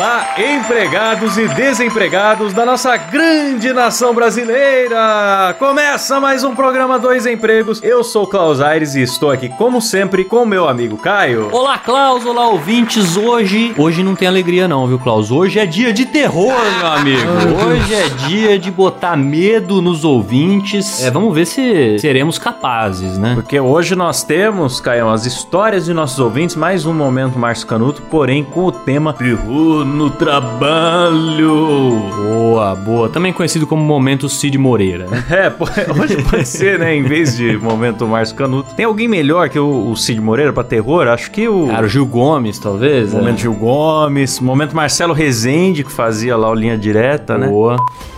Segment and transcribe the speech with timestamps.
[0.00, 5.54] Olá, empregados e desempregados da nossa grande nação brasileira!
[5.58, 7.82] Começa mais um programa Dois Empregos.
[7.82, 11.50] Eu sou Klaus Aires e estou aqui, como sempre, com meu amigo Caio.
[11.52, 13.14] Olá, Klaus, olá, ouvintes.
[13.14, 15.30] Hoje, hoje não tem alegria não, viu, Klaus?
[15.30, 17.28] Hoje é dia de terror, meu amigo.
[17.68, 21.04] Hoje é dia de botar medo nos ouvintes.
[21.04, 23.34] É, vamos ver se seremos capazes, né?
[23.34, 28.00] Porque hoje nós temos, Caio, as histórias de nossos ouvintes, mais um momento Márcio Canuto,
[28.10, 32.00] porém com o tema terror no trabalho.
[32.16, 33.08] Boa, boa.
[33.08, 35.06] Também conhecido como Momento Cid Moreira.
[35.06, 35.24] né?
[35.30, 35.50] É,
[35.92, 36.94] hoje pode ser, né?
[36.94, 38.74] Em vez de momento Márcio Canuto.
[38.74, 41.06] Tem alguém melhor que o, o Cid Moreira pra terror?
[41.08, 41.68] Acho que o.
[41.68, 43.12] Cara, o Gil Gomes, talvez.
[43.12, 43.38] Momento né?
[43.38, 47.46] Gil Gomes, momento Marcelo Rezende, que fazia lá o Linha Direta, né?
[47.46, 47.76] Boa.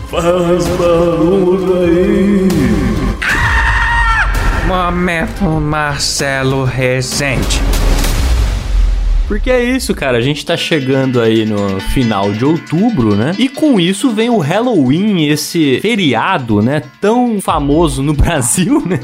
[0.08, 2.48] Faz barulho aí.
[4.66, 7.60] Momento Marcelo Rezende.
[9.33, 10.19] Porque é isso, cara.
[10.19, 13.34] A gente tá chegando aí no final de outubro, né?
[13.39, 16.83] E com isso vem o Halloween, esse feriado, né?
[17.00, 19.00] Tão famoso no Brasil, né?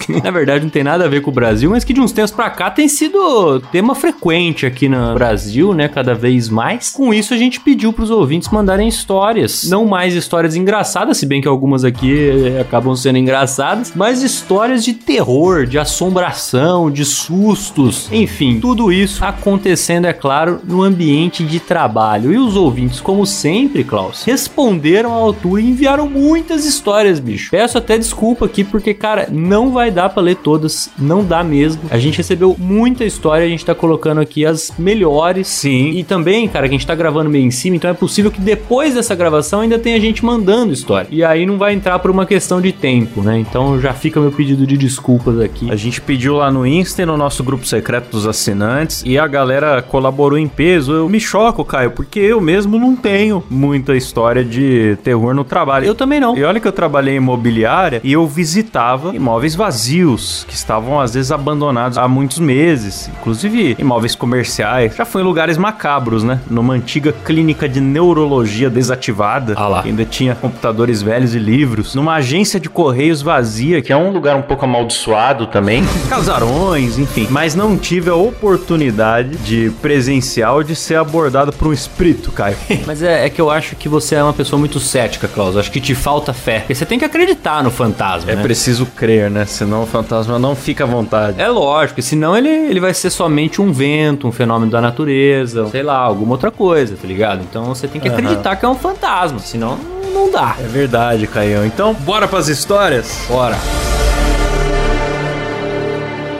[0.00, 2.10] Que na verdade não tem nada a ver com o Brasil, mas que de uns
[2.10, 5.86] tempos pra cá tem sido tema frequente aqui no Brasil, né?
[5.86, 6.90] Cada vez mais.
[6.90, 9.62] Com isso a gente pediu pros ouvintes mandarem histórias.
[9.70, 14.84] Não mais histórias engraçadas, se bem que algumas aqui eh, acabam sendo engraçadas, mas histórias
[14.84, 18.08] de terror, de assombração, de sustos.
[18.10, 19.24] Enfim, tudo isso
[19.68, 22.32] acontecendo, é claro, no ambiente de trabalho.
[22.32, 27.50] E os ouvintes, como sempre, Klaus, responderam à altura e enviaram muitas histórias, bicho.
[27.50, 31.82] Peço até desculpa aqui, porque, cara, não vai dar pra ler todas, não dá mesmo.
[31.90, 35.48] A gente recebeu muita história, a gente tá colocando aqui as melhores.
[35.48, 35.90] Sim.
[35.90, 38.40] E também, cara, que a gente tá gravando meio em cima, então é possível que
[38.40, 41.08] depois dessa gravação ainda tenha gente mandando história.
[41.10, 43.38] E aí não vai entrar por uma questão de tempo, né?
[43.38, 45.70] Então já fica meu pedido de desculpas aqui.
[45.70, 49.47] A gente pediu lá no Insta no nosso grupo secreto dos assinantes e a galera
[49.88, 50.92] colaborou em peso.
[50.92, 55.86] Eu me choco, Caio, porque eu mesmo não tenho muita história de terror no trabalho.
[55.86, 56.36] Eu também não.
[56.36, 61.14] E olha que eu trabalhei em imobiliária e eu visitava imóveis vazios, que estavam às
[61.14, 64.94] vezes abandonados há muitos meses, inclusive imóveis comerciais.
[64.96, 66.40] Já fui em lugares macabros, né?
[66.50, 69.82] Numa antiga clínica de neurologia desativada, Ah lá.
[69.82, 71.94] que ainda tinha computadores velhos e livros.
[71.94, 75.82] Numa agência de correios vazia, que é um lugar um pouco amaldiçoado também.
[76.08, 77.26] Casarões, enfim.
[77.30, 82.56] Mas não tive a oportunidade de presencial de ser abordado por um espírito, Caio.
[82.86, 85.56] Mas é, é que eu acho que você é uma pessoa muito cética, Klaus.
[85.56, 86.60] Acho que te falta fé.
[86.60, 88.42] Porque você tem que acreditar no fantasma, É né?
[88.42, 89.44] preciso crer, né?
[89.46, 91.40] Senão o fantasma não fica à vontade.
[91.40, 95.82] É lógico, senão ele, ele vai ser somente um vento, um fenômeno da natureza, sei
[95.82, 97.42] lá, alguma outra coisa, tá ligado?
[97.48, 98.16] Então você tem que Aham.
[98.18, 99.78] acreditar que é um fantasma, senão
[100.12, 100.56] não dá.
[100.58, 101.64] É verdade, Caião.
[101.64, 103.20] Então, bora pras histórias?
[103.28, 103.56] Bora.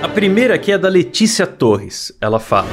[0.00, 2.16] A primeira aqui é da Letícia Torres.
[2.20, 2.68] Ela fala: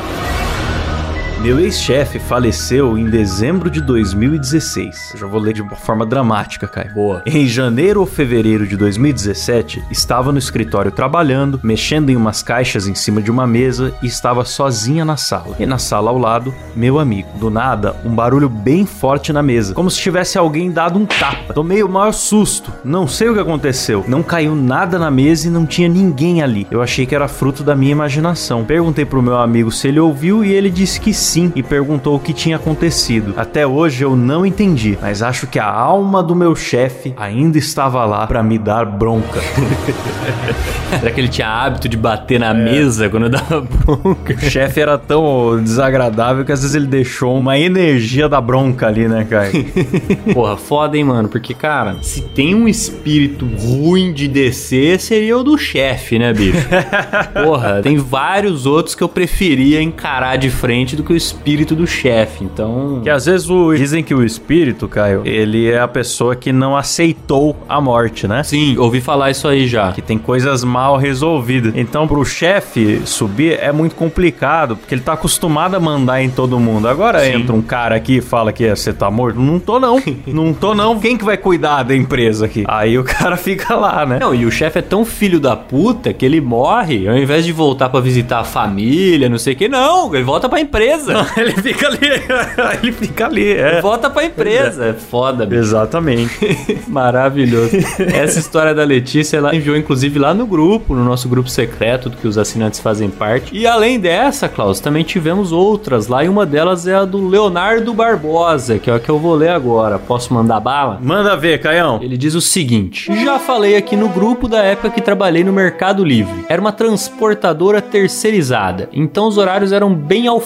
[1.46, 5.12] Meu ex-chefe faleceu em dezembro de 2016.
[5.14, 6.92] Eu já vou ler de uma forma dramática, Caio.
[6.92, 7.22] Boa.
[7.24, 12.96] Em janeiro ou fevereiro de 2017, estava no escritório trabalhando, mexendo em umas caixas em
[12.96, 15.56] cima de uma mesa e estava sozinha na sala.
[15.60, 17.30] E na sala ao lado, meu amigo.
[17.36, 21.54] Do nada, um barulho bem forte na mesa, como se tivesse alguém dado um tapa.
[21.54, 22.74] Tomei o maior susto.
[22.84, 24.04] Não sei o que aconteceu.
[24.08, 26.66] Não caiu nada na mesa e não tinha ninguém ali.
[26.72, 28.66] Eu achei que era fruto da minha imaginação.
[28.66, 32.20] Perguntei pro meu amigo se ele ouviu e ele disse que sim e perguntou o
[32.20, 33.34] que tinha acontecido.
[33.36, 38.06] Até hoje eu não entendi, mas acho que a alma do meu chefe ainda estava
[38.06, 39.42] lá pra me dar bronca.
[41.00, 44.34] Será que ele tinha hábito de bater na mesa quando dava bronca?
[44.34, 49.08] O chefe era tão desagradável que às vezes ele deixou uma energia da bronca ali,
[49.08, 49.52] né, cara?
[50.34, 51.28] Porra, foda, hein, mano?
[51.28, 56.66] Porque, cara, se tem um espírito ruim de descer, seria o do chefe, né, bicho?
[57.44, 61.88] Porra, tem vários outros que eu preferia encarar de frente do que o espírito do
[61.88, 62.44] chefe.
[62.44, 63.02] Então.
[63.04, 66.76] Que às vezes o, dizem que o espírito, Caio, ele é a pessoa que não
[66.76, 68.44] aceitou a morte, né?
[68.44, 69.92] Sim, ouvi falar isso aí já.
[69.92, 71.74] Que tem coisas mal resolvidas.
[71.76, 76.60] Então, pro chefe subir é muito complicado, porque ele tá acostumado a mandar em todo
[76.60, 76.88] mundo.
[76.88, 77.34] Agora Sim.
[77.34, 79.40] entra um cara aqui e fala que você tá morto.
[79.40, 80.02] Não tô, não.
[80.28, 81.00] não tô, não.
[81.00, 82.64] Quem que vai cuidar da empresa aqui?
[82.68, 84.20] Aí o cara fica lá, né?
[84.20, 87.52] Não, e o chefe é tão filho da puta que ele morre, ao invés de
[87.52, 91.05] voltar pra visitar a família, não sei o que, não, ele volta pra empresa.
[91.38, 92.00] ele fica ali.
[92.82, 93.82] ele fica ali, é.
[93.82, 94.86] volta pra empresa.
[94.86, 95.62] É foda, bicho.
[95.62, 96.80] Exatamente.
[96.88, 97.76] Maravilhoso.
[98.00, 102.18] Essa história da Letícia, ela enviou inclusive lá no grupo, no nosso grupo secreto, do
[102.18, 103.56] que os assinantes fazem parte.
[103.56, 107.94] E além dessa, Klaus, também tivemos outras lá, e uma delas é a do Leonardo
[107.94, 110.00] Barbosa, que é a que eu vou ler agora.
[110.00, 111.00] Posso mandar bala?
[111.02, 112.00] Manda ver, Caião.
[112.02, 116.04] Ele diz o seguinte: Já falei aqui no grupo da época que trabalhei no Mercado
[116.04, 116.46] Livre.
[116.50, 120.40] Era uma transportadora terceirizada, então os horários eram bem ao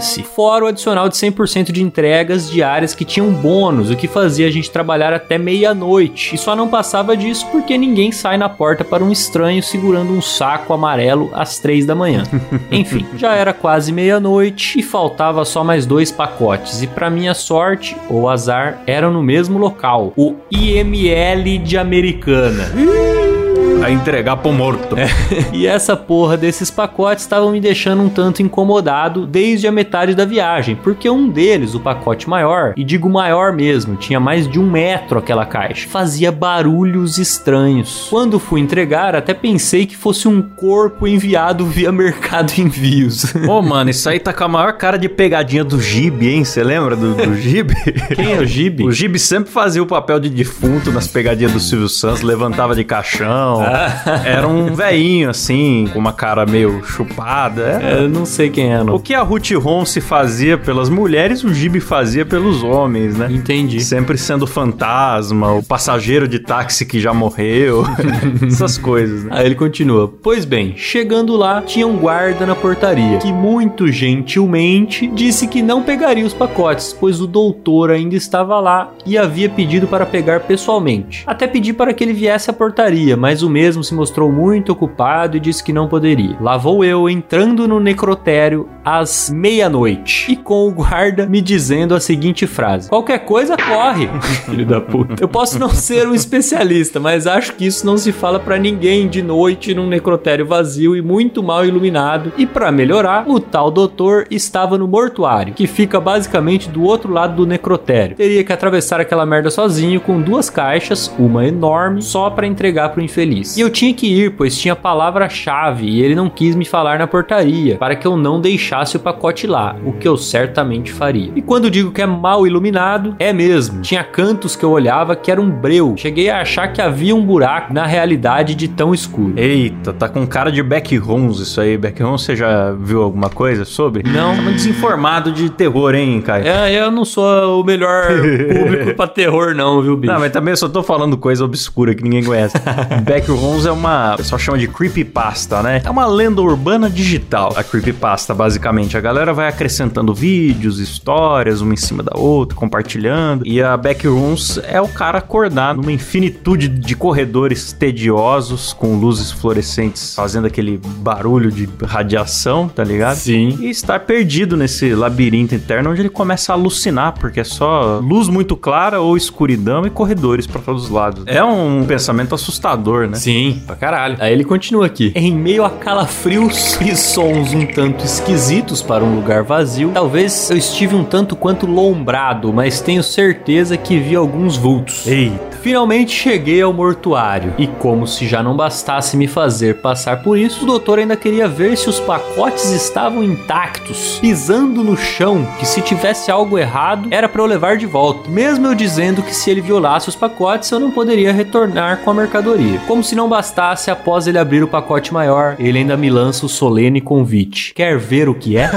[0.00, 0.22] foda-se.
[0.22, 4.50] Fora o adicional de 100% de entregas diárias que tinham bônus, o que fazia a
[4.50, 6.34] gente trabalhar até meia-noite.
[6.34, 10.22] E só não passava disso porque ninguém sai na porta para um estranho segurando um
[10.22, 12.24] saco amarelo às três da manhã.
[12.70, 16.82] Enfim, já era quase meia-noite e faltava só mais dois pacotes.
[16.82, 23.39] E para minha sorte ou azar, eram no mesmo local, o IML de Americana.
[23.82, 24.96] A entregar pro morto.
[25.52, 30.24] E essa porra desses pacotes estavam me deixando um tanto incomodado desde a metade da
[30.24, 34.68] viagem, porque um deles, o pacote maior, e digo maior mesmo, tinha mais de um
[34.68, 38.06] metro aquela caixa, fazia barulhos estranhos.
[38.08, 43.34] Quando fui entregar, até pensei que fosse um corpo enviado via Mercado Envios.
[43.48, 46.44] Ô, mano, isso aí tá com a maior cara de pegadinha do Gibi, hein?
[46.44, 47.74] Você lembra do, do Gibi?
[48.14, 48.84] Quem é o Gibi?
[48.84, 52.84] O Gibi sempre fazia o papel de defunto nas pegadinhas do Silvio Santos, levantava de
[52.84, 53.69] caixão.
[54.24, 57.62] Era um veinho, assim, com uma cara meio chupada.
[57.62, 61.52] Era- Eu não sei quem é, O que a Ruth Ronce fazia pelas mulheres, o
[61.52, 63.28] Gibi fazia pelos homens, né?
[63.30, 63.80] Entendi.
[63.80, 67.84] Sempre sendo fantasma, o passageiro de táxi que já morreu.
[68.46, 69.30] Essas coisas, né?
[69.34, 75.06] Aí ele continua: Pois bem, chegando lá, tinha um guarda na portaria que muito gentilmente
[75.08, 79.86] disse que não pegaria os pacotes, pois o doutor ainda estava lá e havia pedido
[79.86, 81.22] para pegar pessoalmente.
[81.26, 85.36] Até pedi para que ele viesse à portaria, mas o mesmo se mostrou muito ocupado
[85.36, 86.34] e disse que não poderia.
[86.40, 92.00] Lá vou eu entrando no necrotério às meia-noite e com o guarda me dizendo a
[92.00, 94.08] seguinte frase: Qualquer coisa corre.
[94.48, 95.22] Filho da puta.
[95.22, 99.06] Eu posso não ser um especialista, mas acho que isso não se fala pra ninguém
[99.06, 102.32] de noite num necrotério vazio e muito mal iluminado.
[102.38, 107.36] E pra melhorar, o tal doutor estava no mortuário, que fica basicamente do outro lado
[107.36, 108.16] do necrotério.
[108.16, 113.02] Teria que atravessar aquela merda sozinho com duas caixas, uma enorme, só pra entregar pro
[113.02, 113.49] infeliz.
[113.56, 117.06] E eu tinha que ir, pois tinha palavra-chave e ele não quis me falar na
[117.06, 121.32] portaria, para que eu não deixasse o pacote lá, o que eu certamente faria.
[121.34, 123.82] E quando digo que é mal iluminado, é mesmo.
[123.82, 125.94] Tinha cantos que eu olhava que era um breu.
[125.96, 129.34] Cheguei a achar que havia um buraco na realidade de tão escuro.
[129.36, 131.76] Eita, tá com cara de backrooms isso aí.
[131.76, 134.02] Backrooms, você já viu alguma coisa sobre?
[134.08, 134.36] Não.
[134.36, 136.46] Tá muito desinformado de terror, hein, Caio?
[136.46, 138.06] É, eu não sou o melhor
[138.54, 140.12] público pra terror, não, viu, bicho?
[140.12, 142.56] Não, mas também eu só tô falando coisa obscura que ninguém conhece.
[143.04, 144.14] Backrooms é uma.
[144.14, 145.80] O pessoal chama de creepypasta, né?
[145.82, 147.54] É uma lenda urbana digital.
[147.56, 148.98] A creepypasta, basicamente.
[148.98, 153.46] A galera vai acrescentando vídeos, histórias, uma em cima da outra, compartilhando.
[153.46, 160.14] E a Backrooms é o cara acordar numa infinitude de corredores tediosos, com luzes fluorescentes
[160.14, 163.16] fazendo aquele barulho de radiação, tá ligado?
[163.16, 163.56] Sim.
[163.60, 168.28] E estar perdido nesse labirinto interno onde ele começa a alucinar, porque é só luz
[168.28, 171.24] muito clara ou escuridão e corredores pra todos os lados.
[171.26, 173.16] É um pensamento assustador, né?
[173.16, 173.29] Sim,
[173.66, 174.16] pra caralho.
[174.18, 175.12] Aí ele continua aqui.
[175.14, 180.56] Em meio a calafrios e sons um tanto esquisitos para um lugar vazio, talvez eu
[180.56, 185.06] estive um tanto quanto lombrado, mas tenho certeza que vi alguns vultos.
[185.06, 185.50] Eita.
[185.60, 190.62] Finalmente cheguei ao mortuário e, como se já não bastasse me fazer passar por isso,
[190.62, 195.82] o doutor ainda queria ver se os pacotes estavam intactos, pisando no chão, que se
[195.82, 199.60] tivesse algo errado era para eu levar de volta, mesmo eu dizendo que se ele
[199.60, 202.80] violasse os pacotes eu não poderia retornar com a mercadoria.
[202.86, 206.48] Como se não bastasse, após ele abrir o pacote maior, ele ainda me lança o
[206.48, 207.74] solene convite.
[207.74, 208.70] Quer ver o que é?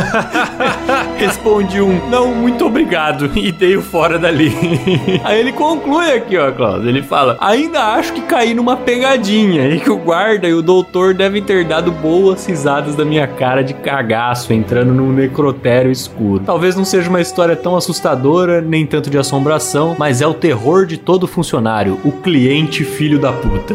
[1.17, 4.51] Respondi um não, muito obrigado e dei o fora dali.
[5.23, 6.85] Aí ele conclui aqui, ó, Klaus.
[6.85, 11.13] Ele fala: Ainda acho que caí numa pegadinha e que o guarda e o doutor
[11.13, 16.43] devem ter dado boas risadas da minha cara de cagaço entrando num necrotério escuro.
[16.45, 20.85] Talvez não seja uma história tão assustadora, nem tanto de assombração, mas é o terror
[20.85, 23.73] de todo funcionário, o cliente filho da puta.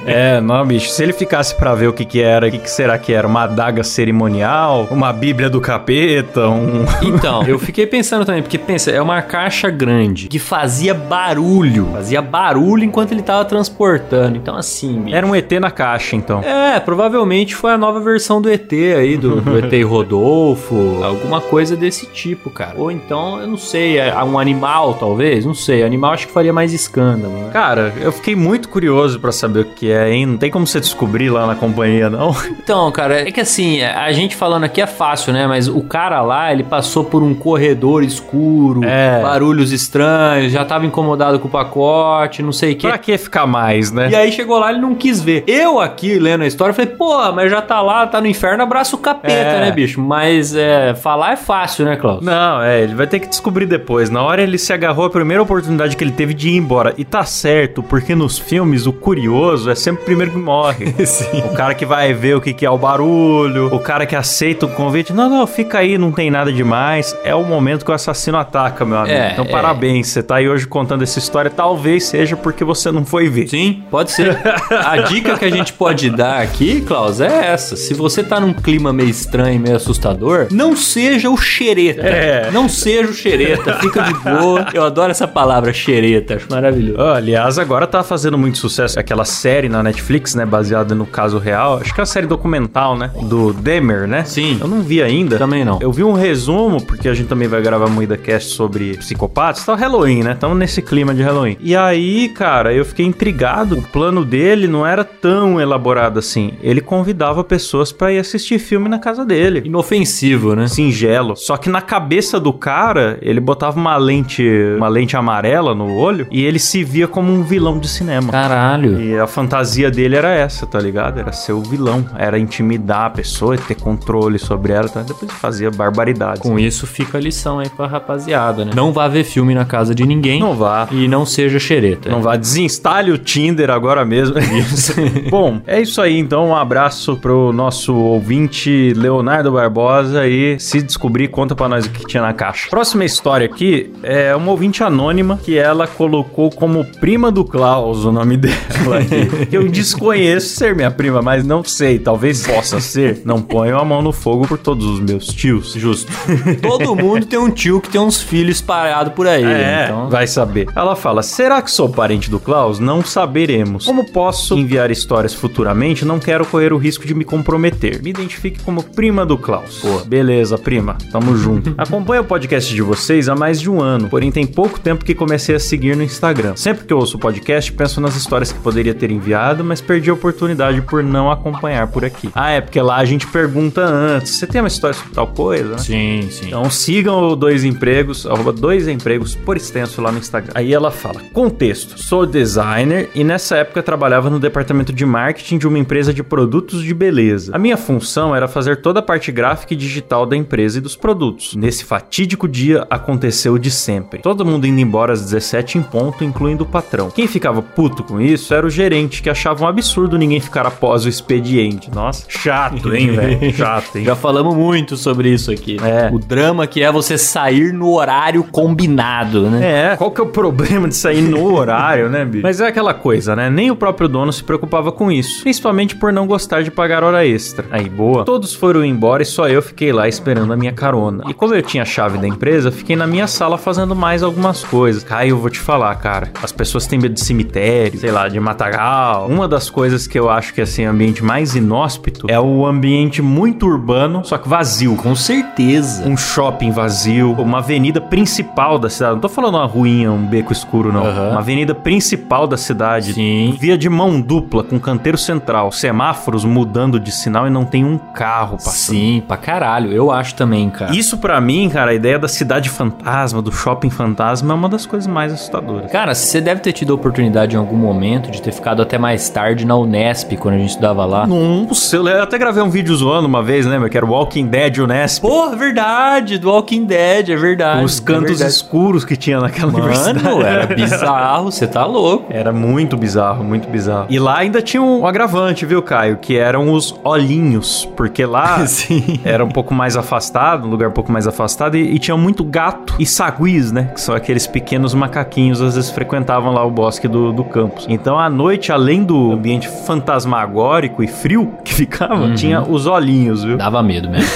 [0.10, 0.90] É, não, bicho.
[0.90, 3.26] Se ele ficasse pra ver o que que era, o que, que será que era?
[3.26, 4.88] Uma adaga cerimonial?
[4.90, 6.48] Uma bíblia do capeta?
[6.48, 6.84] Um...
[7.02, 11.88] Então, eu fiquei pensando também, porque pensa, é uma caixa grande que fazia barulho.
[11.92, 14.36] Fazia barulho enquanto ele tava transportando.
[14.36, 15.02] Então, assim.
[15.02, 15.16] bicho.
[15.16, 16.40] Era um ET na caixa, então.
[16.40, 21.76] É, provavelmente foi a nova versão do ET aí, do, do ET Rodolfo, alguma coisa
[21.76, 22.74] desse tipo, cara.
[22.76, 25.44] Ou então, eu não sei, é um animal, talvez?
[25.44, 25.82] Não sei.
[25.82, 27.50] Animal acho que faria mais escândalo, né?
[27.52, 30.26] Cara, eu fiquei muito curioso pra saber o que é, hein?
[30.26, 32.34] Não tem como você descobrir lá na companhia, não.
[32.62, 35.46] Então, cara, é que assim, a gente falando aqui é fácil, né?
[35.46, 39.20] Mas o cara lá, ele passou por um corredor escuro, É.
[39.22, 42.88] barulhos estranhos, já tava incomodado com o pacote, não sei o quê.
[42.88, 44.08] Pra que ficar mais, né?
[44.10, 45.42] E aí chegou lá, ele não quis ver.
[45.46, 48.94] Eu aqui, lendo a história, falei, pô, mas já tá lá, tá no inferno, abraça
[48.94, 49.60] o capeta, É.
[49.60, 50.00] né, bicho?
[50.00, 52.22] Mas é, falar é fácil, né, Klaus?
[52.24, 54.10] Não, é, ele vai ter que descobrir depois.
[54.10, 56.94] Na hora ele se agarrou à primeira oportunidade que ele teve de ir embora.
[56.98, 60.92] E tá certo, porque nos filmes o curioso é sempre o primeiro que morre.
[61.06, 61.42] Sim.
[61.44, 64.66] O cara que vai ver o que, que é o barulho, o cara que aceita
[64.66, 65.12] o convite.
[65.12, 67.16] Não, não, fica aí, não tem nada demais.
[67.24, 69.14] É o momento que o assassino ataca, meu amigo.
[69.14, 69.48] É, então, é.
[69.48, 70.08] parabéns.
[70.08, 71.50] Você tá aí hoje contando essa história.
[71.50, 73.48] Talvez seja porque você não foi ver.
[73.48, 74.38] Sim, pode ser.
[74.70, 77.76] A dica que a gente pode dar aqui, Klaus, é essa.
[77.76, 82.02] Se você tá num clima meio estranho, meio assustador, não seja o xereta.
[82.02, 82.50] É.
[82.50, 84.66] Não seja o xereta, fica de boa.
[84.72, 87.00] Eu adoro essa palavra xereta, acho maravilhoso.
[87.00, 90.44] Ah, aliás, agora tá fazendo muito sucesso aquela série na Netflix, né?
[90.44, 91.78] Baseada no caso real.
[91.78, 93.10] Acho que é a série documental, né?
[93.22, 94.24] Do Demer, né?
[94.24, 94.58] Sim.
[94.60, 95.38] Eu não vi ainda.
[95.38, 95.78] Também não.
[95.80, 99.64] Eu vi um resumo, porque a gente também vai gravar Moída Cast sobre psicopatas.
[99.64, 100.32] Tá Halloween, né?
[100.32, 101.56] Estamos nesse clima de Halloween.
[101.60, 103.78] E aí, cara, eu fiquei intrigado.
[103.78, 106.52] O plano dele não era tão elaborado assim.
[106.62, 109.62] Ele convidava pessoas pra ir assistir filme na casa dele.
[109.64, 110.66] Inofensivo, né?
[110.68, 111.36] Singelo.
[111.36, 114.42] Só que na cabeça do cara, ele botava uma lente,
[114.76, 118.30] uma lente amarela no olho e ele se via como um vilão de cinema.
[118.30, 119.00] Caralho.
[119.00, 119.49] E a fantasia
[119.90, 121.18] dele era essa, tá ligado?
[121.18, 125.02] Era ser o vilão, era intimidar a pessoa, ter controle sobre ela, tá?
[125.02, 126.42] depois fazia barbaridades.
[126.42, 128.72] Com isso fica a lição aí pra rapaziada, né?
[128.74, 130.40] Não vá ver filme na casa de ninguém.
[130.40, 130.88] Não vá.
[130.90, 132.08] E não seja xereta.
[132.08, 134.38] Não vá, desinstale o Tinder agora mesmo.
[134.38, 134.94] Isso.
[135.30, 136.18] Bom, é isso aí.
[136.18, 141.90] Então, um abraço pro nosso ouvinte Leonardo Barbosa e se descobrir, conta pra nós o
[141.90, 142.68] que tinha na caixa.
[142.68, 148.12] Próxima história aqui é uma ouvinte anônima que ela colocou como prima do Klaus o
[148.12, 149.39] nome dela aqui.
[149.50, 151.98] eu desconheço ser minha prima, mas não sei.
[151.98, 153.22] Talvez possa ser.
[153.24, 155.72] Não ponho a mão no fogo por todos os meus tios.
[155.72, 156.12] Justo.
[156.62, 159.44] Todo mundo tem um tio que tem uns filhos espalhados por aí.
[159.44, 160.68] É, Então, vai saber.
[160.74, 162.78] Ela fala: será que sou parente do Klaus?
[162.78, 163.84] Não saberemos.
[163.84, 166.04] Como posso enviar histórias futuramente?
[166.04, 168.02] Não quero correr o risco de me comprometer.
[168.02, 169.78] Me identifique como prima do Klaus.
[169.80, 170.96] Pô, beleza, prima.
[171.10, 171.74] Tamo junto.
[171.78, 175.14] Acompanho o podcast de vocês há mais de um ano, porém tem pouco tempo que
[175.14, 176.54] comecei a seguir no Instagram.
[176.56, 179.29] Sempre que eu ouço o podcast, penso nas histórias que poderia ter enviado,
[179.64, 182.30] mas perdi a oportunidade por não acompanhar por aqui.
[182.34, 185.78] Ah, é porque lá a gente pergunta antes: você tem uma história sobre tal coisa?
[185.78, 186.48] Sim, sim.
[186.48, 190.52] Então sigam o Dois Empregos, arroba Dois Empregos por extenso lá no Instagram.
[190.54, 195.66] Aí ela fala: Contexto: sou designer e nessa época trabalhava no departamento de marketing de
[195.66, 197.54] uma empresa de produtos de beleza.
[197.54, 200.96] A minha função era fazer toda a parte gráfica e digital da empresa e dos
[200.96, 201.54] produtos.
[201.54, 204.20] Nesse fatídico dia aconteceu de sempre.
[204.20, 207.10] Todo mundo indo embora às 17 em ponto, incluindo o patrão.
[207.10, 211.04] Quem ficava puto com isso era o gerente, que achava um absurdo ninguém ficar após
[211.04, 211.90] o expediente.
[211.90, 213.52] Nossa, chato, hein, velho?
[213.54, 214.04] Chato, hein?
[214.04, 215.76] Já falamos muito sobre isso aqui.
[215.82, 216.10] É.
[216.12, 219.92] O drama que é você sair no horário combinado, né?
[219.92, 222.42] É, qual que é o problema de sair no horário, né, bicho?
[222.42, 223.50] Mas é aquela coisa, né?
[223.50, 225.42] Nem o próprio dono se preocupava com isso.
[225.42, 227.66] Principalmente por não gostar de pagar hora extra.
[227.70, 228.24] Aí, boa.
[228.24, 231.24] Todos foram embora e só eu fiquei lá esperando a minha carona.
[231.28, 234.64] E como eu tinha a chave da empresa, fiquei na minha sala fazendo mais algumas
[234.64, 235.04] coisas.
[235.04, 236.30] Caio, eu vou te falar, cara.
[236.42, 238.99] As pessoas têm medo de cemitério, sei lá, de matagal.
[239.28, 242.66] Uma das coisas que eu acho que é assim, o ambiente mais inóspito é o
[242.66, 244.96] ambiente muito urbano, só que vazio.
[244.96, 246.08] Com certeza.
[246.08, 249.14] Um shopping vazio, uma avenida principal da cidade.
[249.14, 251.04] Não tô falando uma ruinha, um beco escuro, não.
[251.06, 251.30] Aham.
[251.30, 253.12] Uma avenida principal da cidade.
[253.14, 253.56] Sim.
[253.58, 257.98] Via de mão dupla, com canteiro central, semáforos mudando de sinal e não tem um
[257.98, 258.96] carro passando.
[258.96, 259.92] Sim, pra caralho.
[259.92, 260.94] Eu acho também, cara.
[260.94, 264.86] Isso pra mim, cara, a ideia da cidade fantasma, do shopping fantasma, é uma das
[264.86, 265.90] coisas mais assustadoras.
[265.90, 269.28] Cara, você deve ter tido a oportunidade em algum momento de ter ficado até mais
[269.28, 271.24] tarde na Unesp, quando a gente estudava lá.
[271.24, 273.88] Nossa, eu até gravei um vídeo zoando uma vez, lembra?
[273.88, 275.22] Que era o Walking Dead Unesp.
[275.22, 277.84] Porra, verdade, do Walking Dead, é verdade.
[277.84, 278.50] Os é cantos verdade.
[278.50, 280.24] escuros que tinha naquela universidade.
[280.24, 282.26] Mano, era bizarro, você tá louco.
[282.30, 284.06] Era muito bizarro, muito bizarro.
[284.10, 286.16] E lá ainda tinha um agravante, viu, Caio?
[286.16, 287.88] Que eram os olhinhos.
[287.96, 288.58] Porque lá
[289.24, 292.42] era um pouco mais afastado, um lugar um pouco mais afastado, e, e tinha muito
[292.42, 293.92] gato e saguis, né?
[293.94, 297.86] Que são aqueles pequenos macaquinhos, às vezes frequentavam lá o bosque do, do campus.
[297.88, 303.44] Então, à noite, a além do ambiente fantasmagórico e frio que ficava, tinha os olhinhos,
[303.44, 303.58] viu?
[303.58, 304.26] Dava medo mesmo.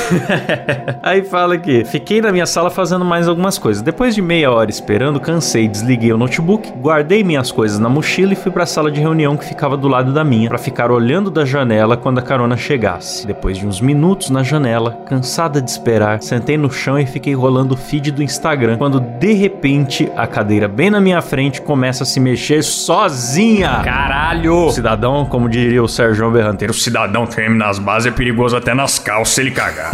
[1.02, 3.82] Aí fala que fiquei na minha sala fazendo mais algumas coisas.
[3.82, 8.36] Depois de meia hora esperando, cansei, desliguei o notebook, guardei minhas coisas na mochila e
[8.36, 11.44] fui pra sala de reunião que ficava do lado da minha, pra ficar olhando da
[11.46, 13.26] janela quando a carona chegasse.
[13.26, 17.74] Depois de uns minutos na janela, cansada de esperar, sentei no chão e fiquei rolando
[17.74, 22.06] o feed do Instagram, quando de repente a cadeira bem na minha frente começa a
[22.06, 23.80] se mexer sozinha.
[23.82, 24.33] Caralho!
[24.66, 28.74] O cidadão, como diria o Sérgio Berranteiro, o cidadão treme nas bases é perigoso até
[28.74, 29.92] nas calças se ele cagar.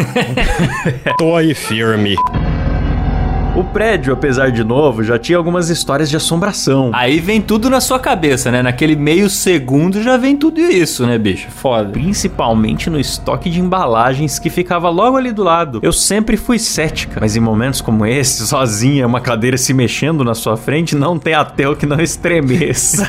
[1.18, 2.16] Tô aí firme.
[3.60, 6.90] O prédio, apesar de novo, já tinha algumas histórias de assombração.
[6.94, 8.62] Aí vem tudo na sua cabeça, né?
[8.62, 11.48] Naquele meio segundo já vem tudo isso, né, bicho?
[11.50, 11.90] Foda.
[11.90, 15.80] Principalmente no estoque de embalagens que ficava logo ali do lado.
[15.82, 20.34] Eu sempre fui cética, mas em momentos como esse, sozinha, uma cadeira se mexendo na
[20.34, 23.08] sua frente, não tem ateu que não estremeça.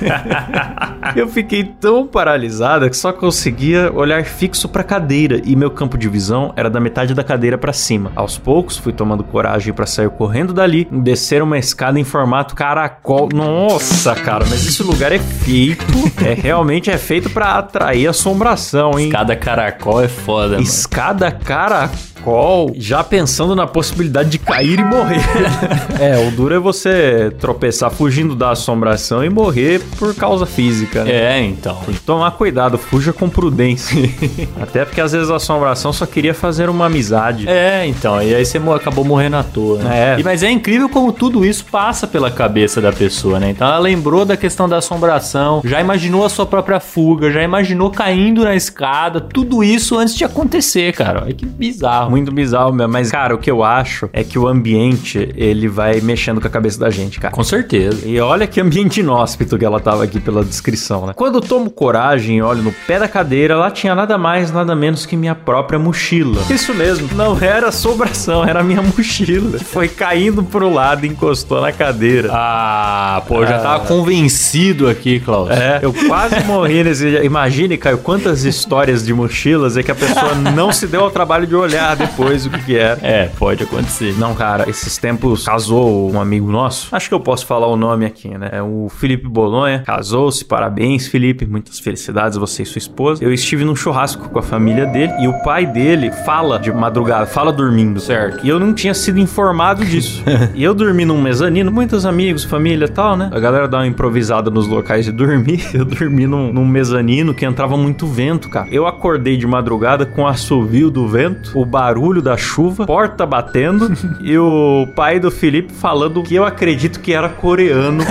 [1.15, 6.09] eu fiquei tão paralisada que só conseguia olhar fixo pra cadeira e meu campo de
[6.09, 8.11] visão era da metade da cadeira pra cima.
[8.15, 13.29] Aos poucos, fui tomando coragem pra sair correndo dali, descer uma escada em formato caracol.
[13.33, 15.85] Nossa, cara, mas esse lugar é feito,
[16.25, 19.09] é realmente é feito pra atrair assombração, hein?
[19.09, 20.61] Cada caracol é foda, mano.
[20.61, 25.21] Escada caracol, já pensando na possibilidade de cair e morrer.
[25.99, 31.11] é, o duro é você tropeçar fugindo da assombração e morrer por causa física, né?
[31.11, 31.75] É, então.
[31.85, 33.97] Tem que tomar cuidado, fuja com prudência.
[34.61, 37.47] Até porque às vezes a assombração só queria fazer uma amizade.
[37.47, 38.21] É, então.
[38.21, 40.13] E aí você acabou morrendo à toa, né?
[40.13, 40.20] É.
[40.21, 43.49] E, mas é incrível como tudo isso passa pela cabeça da pessoa, né?
[43.49, 47.89] Então ela lembrou da questão da assombração, já imaginou a sua própria fuga, já imaginou
[47.89, 51.23] caindo na escada, tudo isso antes de acontecer, cara.
[51.23, 52.11] Olha que bizarro.
[52.11, 55.99] Muito bizarro mesmo, mas cara, o que eu acho é que o ambiente, ele vai
[56.01, 57.33] mexendo com a cabeça da gente, cara.
[57.33, 58.07] Com certeza.
[58.07, 61.13] E olha que ambiente inóspito que ela tava aqui pela descrição, né?
[61.15, 64.75] Quando eu tomo coragem e olho no pé da cadeira, lá tinha nada mais, nada
[64.75, 66.41] menos que minha própria mochila.
[66.49, 69.57] Isso mesmo, não era assombração, era minha mochila.
[69.59, 72.29] Foi caindo pro lado encostou na cadeira.
[72.33, 75.49] Ah, pô, eu já tava convencido aqui, Klaus.
[75.49, 77.23] É, eu quase morri nesse dia.
[77.23, 81.47] Imagine, Caio, quantas histórias de mochilas é que a pessoa não se deu ao trabalho
[81.47, 82.99] de olhar depois o que que era.
[83.01, 84.13] É, pode acontecer.
[84.17, 86.93] Não, cara, esses tempos casou um amigo nosso.
[86.93, 88.49] Acho que eu posso falar o nome aqui, né?
[88.51, 89.83] É o Felipe Bolonha.
[89.85, 91.45] Casou-se, parabéns, Felipe.
[91.45, 93.23] Muitas felicidades, você e sua esposa.
[93.23, 97.25] Eu estive num churrasco com a família dele e o pai dele fala de madrugada,
[97.25, 98.01] fala dormindo.
[98.01, 98.45] Certo.
[98.45, 100.00] E eu não tinha sido informado disso.
[100.53, 103.29] e eu dormi num mezanino, muitos amigos, família e tal, né?
[103.31, 105.61] A galera dá uma improvisada nos locais de dormir.
[105.73, 108.67] Eu dormi num, num mezanino que entrava muito vento, cara.
[108.69, 113.91] Eu acordei de madrugada com o assovio do vento, o barulho da chuva, porta batendo
[114.21, 118.03] e o pai do Felipe falando que eu acredito que era coreano,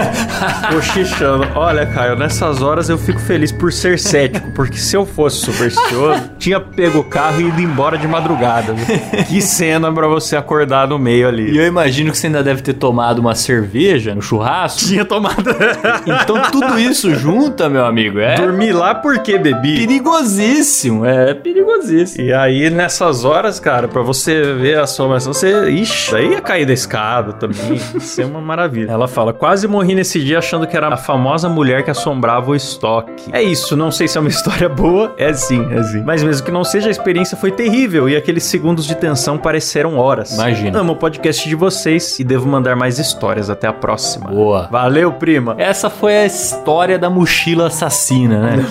[0.73, 1.47] cochichando.
[1.55, 6.31] Olha, Caio, nessas horas eu fico feliz por ser cético, porque se eu fosse supersticioso,
[6.39, 8.73] tinha pego o carro e ido embora de madrugada.
[8.73, 9.25] viu?
[9.25, 11.51] Que cena pra você acordar no meio ali.
[11.51, 14.81] E eu imagino que você ainda deve ter tomado uma cerveja no churrasco.
[14.89, 15.51] tinha tomado.
[16.07, 19.79] Então tudo isso junta, meu amigo, é Dormi lá porque bebi.
[19.87, 21.05] perigosíssimo.
[21.05, 22.25] É perigosíssimo.
[22.25, 25.71] E aí, nessas horas, cara, pra você ver a assombração, você.
[25.71, 27.75] Ixi, aí ia cair da escada também.
[27.95, 28.91] Isso é uma maravilha.
[28.91, 32.55] Ela fala: quase morri nesse dia achando que era a famosa mulher que assombrava o
[32.55, 33.31] estoque.
[33.33, 35.15] É isso, não sei se é uma história boa.
[35.17, 36.03] É sim, é sim.
[36.05, 39.97] Mas mesmo que não seja, a experiência foi terrível e aqueles segundos de tensão pareceram
[39.97, 40.33] horas.
[40.35, 40.81] Imagina.
[40.81, 41.70] Amo o podcast de vocês
[42.19, 43.51] e devo mandar mais histórias.
[43.51, 44.31] Até a próxima.
[44.31, 44.69] Boa.
[44.71, 45.55] Valeu, prima.
[45.59, 48.67] Essa foi a história da mochila assassina, né?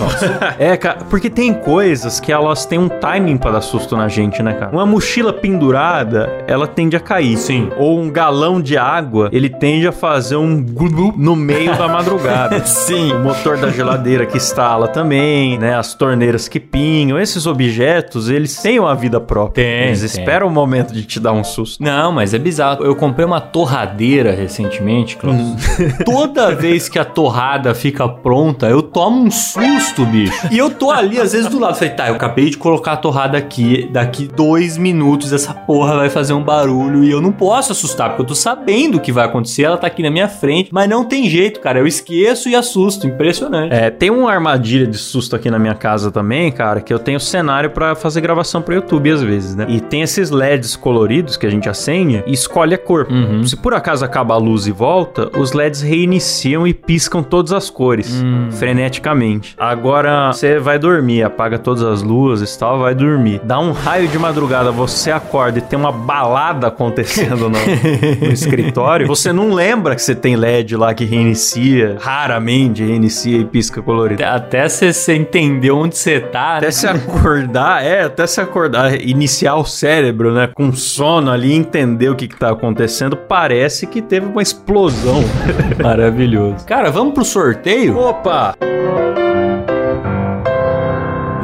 [0.58, 4.42] É, cara, porque tem coisas que elas têm um timing pra dar susto na gente,
[4.42, 4.72] né, cara?
[4.72, 7.36] Uma mochila pendurada, ela tende a cair.
[7.36, 7.70] Sim.
[7.78, 12.64] Ou um galão de água, ele tende a fazer um glu no meio da madrugada.
[12.66, 13.12] Sim.
[13.12, 15.76] O motor da geladeira que instala também, né?
[15.76, 17.18] As torneiras que pingam.
[17.18, 19.64] Esses objetos, eles têm uma vida própria.
[19.64, 20.20] Tem, eles tem.
[20.20, 21.82] esperam o momento de te dar um susto.
[21.82, 22.84] Não, mas é bizarro.
[22.84, 25.38] Eu comprei uma torradeira recentemente, Klaus.
[26.04, 30.48] Toda vez que a torrada fica pronta, eu tomo um susto, bicho.
[30.50, 31.76] E eu tô ali, às vezes, do lado.
[31.76, 33.88] Falei, tá, eu acabei de colocar a torrada aqui.
[33.92, 38.22] Daqui dois minutos essa porra vai fazer um barulho e eu não posso assustar, porque
[38.22, 39.62] eu tô sabendo o que vai acontecer.
[39.62, 41.78] Ela tá aqui na minha frente, mas não tem jeito, cara.
[41.78, 43.06] Eu esqueço e assusto.
[43.06, 43.72] Impressionante.
[43.72, 47.20] É, tem uma armadilha de susto aqui na minha casa também, cara, que eu tenho
[47.20, 49.66] cenário pra fazer gravação pro YouTube às vezes, né?
[49.68, 53.06] E tem esses LEDs coloridos que a gente acende e escolhe a cor.
[53.10, 53.44] Uhum.
[53.44, 57.70] Se por acaso acaba a luz e volta, os LEDs reiniciam e piscam todas as
[57.70, 59.54] cores, freneticamente.
[59.58, 63.40] Agora você vai dormir, apaga todas as luzes e tal, vai dormir.
[63.44, 67.58] Dá um raio de madrugada madrugada você acorda e tem uma balada acontecendo no,
[68.26, 73.44] no escritório, você não lembra que você tem LED lá que reinicia, raramente reinicia e
[73.44, 74.24] pisca colorido.
[74.24, 76.72] Até você entender onde você tá, Até né?
[76.72, 82.16] se acordar, é, até se acordar, iniciar o cérebro, né, com sono ali, entender o
[82.16, 82.69] que que tá acontecendo,
[83.16, 85.22] parece que teve uma explosão.
[85.82, 86.64] Maravilhoso.
[86.66, 87.96] Cara, vamos pro sorteio?
[87.98, 88.54] Opa!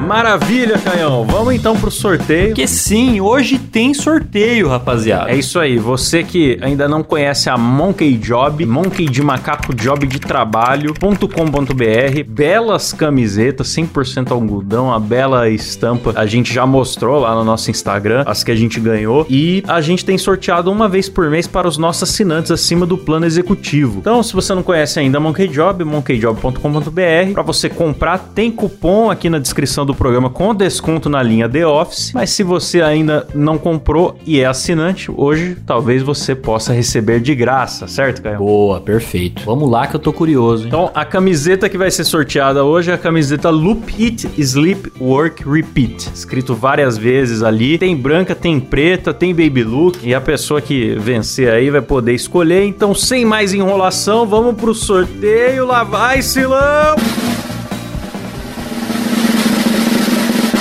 [0.06, 1.24] Maravilha, Canhão.
[1.24, 2.48] Vamos então pro sorteio.
[2.48, 5.30] Porque sim, hoje tem sorteio, rapaziada.
[5.30, 10.06] É isso aí, você que ainda não conhece a Monkey Job, Monkey de Macaco Job
[10.06, 17.42] de Trabalho.com.br, belas camisetas, 100% algodão, a bela estampa, a gente já mostrou lá no
[17.42, 21.28] nosso Instagram, as que a gente ganhou, e a gente tem sorteado uma vez por
[21.28, 23.98] mês para os nossos assinantes acima do plano executivo.
[23.98, 29.10] Então, se você não conhece ainda a Monkey Job, monkeyjob.com.br, para você comprar, tem cupom
[29.10, 33.26] aqui na descrição do programa com desconto na linha The Office, mas se você ainda
[33.34, 38.38] não comprou e é assinante, hoje talvez você possa receber de graça, certo, Caio?
[38.38, 39.42] Boa, perfeito.
[39.44, 40.68] Vamos lá que eu tô curioso, hein?
[40.68, 45.48] Então, a camiseta que vai ser sorteada hoje é a camiseta Loop Eat Sleep Work
[45.48, 46.10] Repeat.
[46.14, 47.78] Escrito várias vezes ali.
[47.78, 49.98] Tem branca, tem preta, tem baby look.
[50.02, 52.64] E a pessoa que vencer aí vai poder escolher.
[52.64, 55.66] Então, sem mais enrolação, vamos pro sorteio.
[55.66, 57.15] Lá vai, Silão!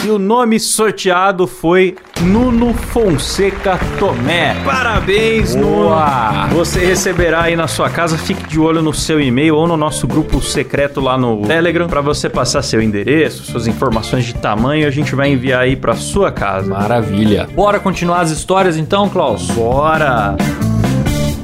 [0.06, 4.56] E o nome sorteado foi Nuno Fonseca Tomé.
[4.64, 6.46] Parabéns, Boa!
[6.46, 6.58] Nuno!
[6.58, 10.06] Você receberá aí na sua casa, fique de olho no seu e-mail ou no nosso
[10.06, 14.92] grupo secreto lá no Telegram para você passar seu endereço, suas informações de tamanho, a
[14.92, 16.70] gente vai enviar aí para sua casa.
[16.70, 17.50] Maravilha.
[17.56, 19.50] Bora continuar as histórias então, Klaus?
[19.50, 20.36] Bora!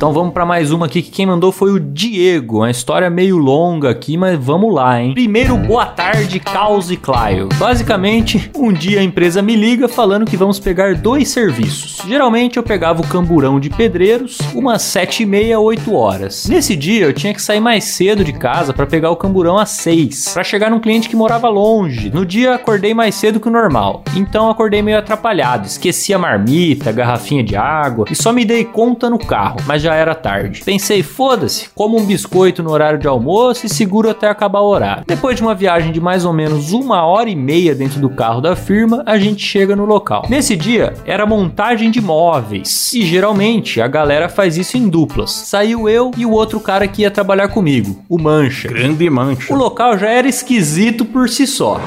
[0.01, 2.57] Então vamos pra mais uma aqui que quem mandou foi o Diego.
[2.57, 5.13] Uma história meio longa aqui, mas vamos lá, hein?
[5.13, 7.47] Primeiro, boa tarde, Caos e Claio.
[7.59, 12.01] Basicamente, um dia a empresa me liga falando que vamos pegar dois serviços.
[12.07, 16.47] Geralmente eu pegava o camburão de pedreiros umas 7 e meia, 8 horas.
[16.47, 19.69] Nesse dia eu tinha que sair mais cedo de casa para pegar o camburão às
[19.69, 22.09] 6, para chegar num cliente que morava longe.
[22.11, 25.67] No dia acordei mais cedo que o normal, então acordei meio atrapalhado.
[25.67, 29.83] Esqueci a marmita, a garrafinha de água e só me dei conta no carro, mas
[29.83, 30.61] já era tarde.
[30.63, 35.03] Pensei, foda-se, como um biscoito no horário de almoço e seguro até acabar o horário.
[35.07, 38.41] Depois de uma viagem de mais ou menos uma hora e meia dentro do carro
[38.41, 40.25] da firma, a gente chega no local.
[40.29, 45.31] Nesse dia era montagem de móveis e geralmente a galera faz isso em duplas.
[45.31, 48.67] Saiu eu e o outro cara que ia trabalhar comigo, o Mancha.
[48.67, 49.53] Grande mancha.
[49.53, 51.79] O local já era esquisito por si só.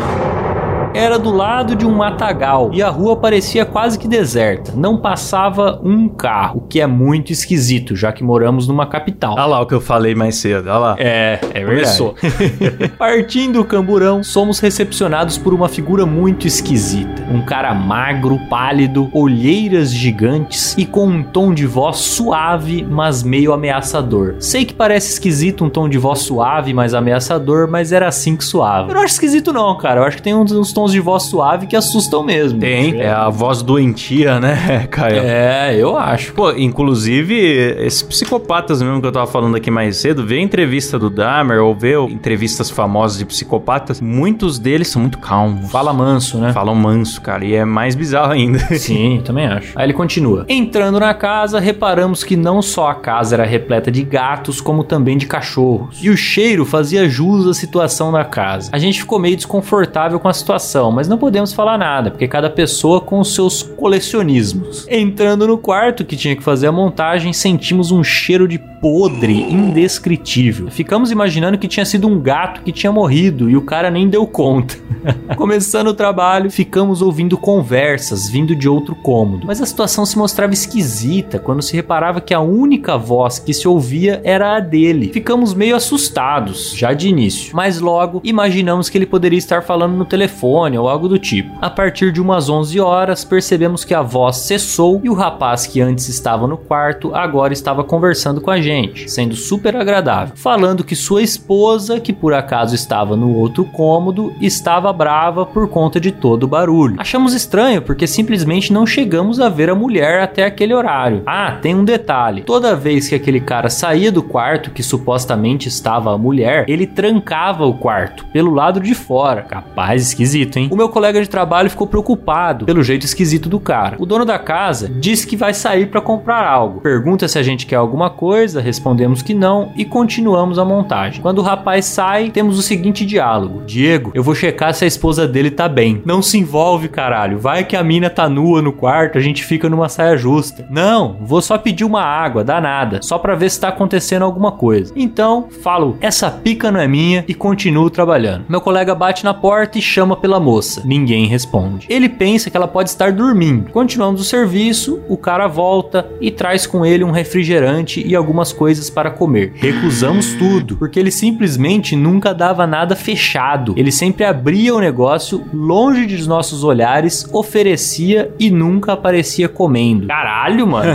[0.94, 4.72] Era do lado de um matagal e a rua parecia quase que deserta.
[4.76, 9.33] Não passava um carro, o que é muito esquisito, já que moramos numa capital.
[9.33, 10.96] Olha lá o que eu falei mais cedo, olha lá.
[10.98, 12.14] É, é Começou.
[12.96, 17.22] Partindo do camburão, somos recepcionados por uma figura muito esquisita.
[17.30, 23.52] Um cara magro, pálido, olheiras gigantes e com um tom de voz suave, mas meio
[23.52, 24.37] ameaçador.
[24.38, 28.44] Sei que parece esquisito um tom de voz suave, mas ameaçador, mas era assim que
[28.44, 28.90] suave.
[28.90, 30.00] Eu não acho esquisito não, cara.
[30.00, 32.61] Eu acho que tem uns, uns tons de voz suave que assustam mesmo.
[32.61, 35.18] Tem, é a voz doentia, né, Caio?
[35.18, 36.33] É, eu acho.
[36.35, 37.35] Pô, inclusive,
[37.79, 41.62] esses psicopatas mesmo que eu tava falando aqui mais cedo, vê a entrevista do Dahmer
[41.62, 45.70] ou vê entrevistas famosas de psicopatas, muitos deles são muito calmos.
[45.70, 46.53] Fala manso, né?
[46.53, 48.59] Falam manso, cara, e é mais bizarro ainda.
[48.77, 49.73] Sim, também acho.
[49.75, 50.44] Aí ele continua.
[50.49, 55.16] Entrando na casa, reparamos que não só a casa era repleta de gatos, como também
[55.16, 55.99] de cachorros.
[56.03, 58.70] E o cheiro fazia jus à situação da casa.
[58.73, 62.51] A gente ficou meio desconfortável com a situação, mas não podemos falar nada, porque cada
[62.51, 64.87] pessoa com os seus colecionismos.
[64.89, 70.71] Entrando no quarto que tinha que fazer a montagem, sentimos um cheiro de podre indescritível.
[70.71, 74.27] Ficamos imaginando que tinha sido um gato que tinha morrido e o cara nem deu
[74.27, 74.75] conta.
[75.37, 80.53] Começando o trabalho, ficamos ouvindo conversas vindo de outro cômodo, mas a situação se mostrava
[80.53, 85.11] esquisita quando se reparava que a única voz que se ouvia era a dele.
[85.13, 90.05] Ficamos meio assustados, já de início, mas logo imaginamos que ele poderia estar falando no
[90.05, 91.57] telefone ou algo do tipo.
[91.61, 95.81] A partir de umas 11 horas, percebemos que a voz cessou e o rapaz que
[95.81, 100.96] antes estava no quarto agora estava conversando com a gente, sendo super agradável, falando que
[100.96, 106.44] sua esposa, que por acaso estava no outro cômodo, estava brava por conta de todo
[106.44, 106.96] o barulho.
[106.98, 111.22] Achamos estranho porque simplesmente não chegamos a ver a mulher até aquele horário.
[111.27, 116.12] Ah, tem um detalhe: toda vez que aquele cara saía do quarto que supostamente estava
[116.12, 119.42] a mulher, ele trancava o quarto pelo lado de fora.
[119.42, 120.54] Capaz esquisito.
[120.55, 120.69] Esquisito, hein?
[120.71, 123.97] O meu colega de trabalho ficou preocupado pelo jeito esquisito do cara.
[123.99, 126.81] O dono da casa disse que vai sair para comprar algo.
[126.81, 131.21] Pergunta se a gente quer alguma coisa, respondemos que não e continuamos a montagem.
[131.21, 135.27] Quando o rapaz sai, temos o seguinte diálogo: Diego, eu vou checar se a esposa
[135.27, 136.03] dele tá bem.
[136.05, 137.38] Não se envolve, caralho.
[137.38, 140.67] Vai que a mina tá nua no quarto, a gente fica numa saia justa.
[140.71, 144.53] Não, vou só pedir uma água, dá nada, só para ver se tá acontecendo alguma
[144.53, 144.93] coisa.
[144.97, 148.45] Então, falo, essa pica não é minha e continuo trabalhando.
[148.49, 150.83] Meu colega bate na porta e chama pela moça.
[150.85, 151.87] Ninguém responde.
[151.88, 153.70] Ele pensa que ela pode estar dormindo.
[153.70, 158.90] Continuamos o serviço, o cara volta e traz com ele um refrigerante e algumas coisas
[158.90, 159.53] para comer.
[159.57, 163.75] Recusamos tudo, porque ele simplesmente nunca dava nada fechado.
[163.77, 170.07] Ele sempre abria o negócio longe dos nossos olhares, oferecia e nunca aparecia comendo.
[170.07, 170.94] Caralho, mano.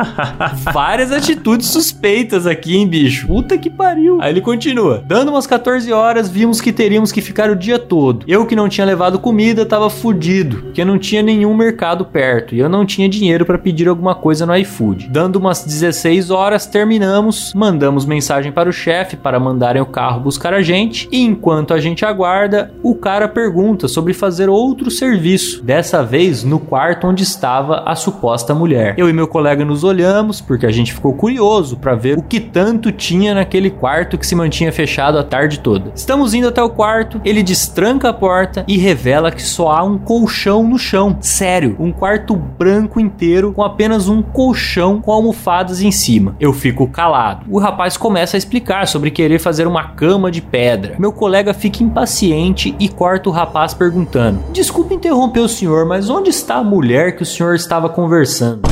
[0.72, 3.26] Várias atitudes suspeitas aqui, hein, bicho?
[3.26, 4.18] Puta que pariu.
[4.20, 5.02] Aí ele continua.
[5.06, 8.24] Dando umas 14 horas, vimos que teríamos que ficar o dia todo.
[8.26, 12.58] Eu que não tinha levado comida, tava fudido, porque não tinha nenhum mercado perto e
[12.58, 15.08] eu não tinha dinheiro para pedir alguma coisa no iFood.
[15.10, 20.54] Dando umas 16 horas, terminamos, mandamos mensagem para o chefe para mandarem o carro buscar
[20.54, 26.02] a gente e enquanto a gente aguarda, o cara pergunta sobre fazer outro serviço, dessa
[26.02, 28.94] vez no quarto onde estava a suposta mulher.
[28.96, 32.38] Eu e meu colega nos olhamos porque a gente ficou curioso para ver o que
[32.38, 35.90] tanto tinha naquele quarto que se mantinha fechado a tarde toda.
[35.94, 39.98] Estamos indo até o quarto, ele destranca a porta e revela que só há um
[39.98, 41.16] colchão no chão.
[41.20, 46.36] Sério, um quarto branco inteiro com apenas um colchão com almofadas em cima.
[46.40, 47.46] Eu fico calado.
[47.48, 50.96] O rapaz começa a explicar sobre querer fazer uma cama de pedra.
[50.98, 56.30] Meu colega fica impaciente e corta o rapaz perguntando: Desculpe interromper o senhor, mas onde
[56.30, 58.62] está a mulher que o senhor estava conversando?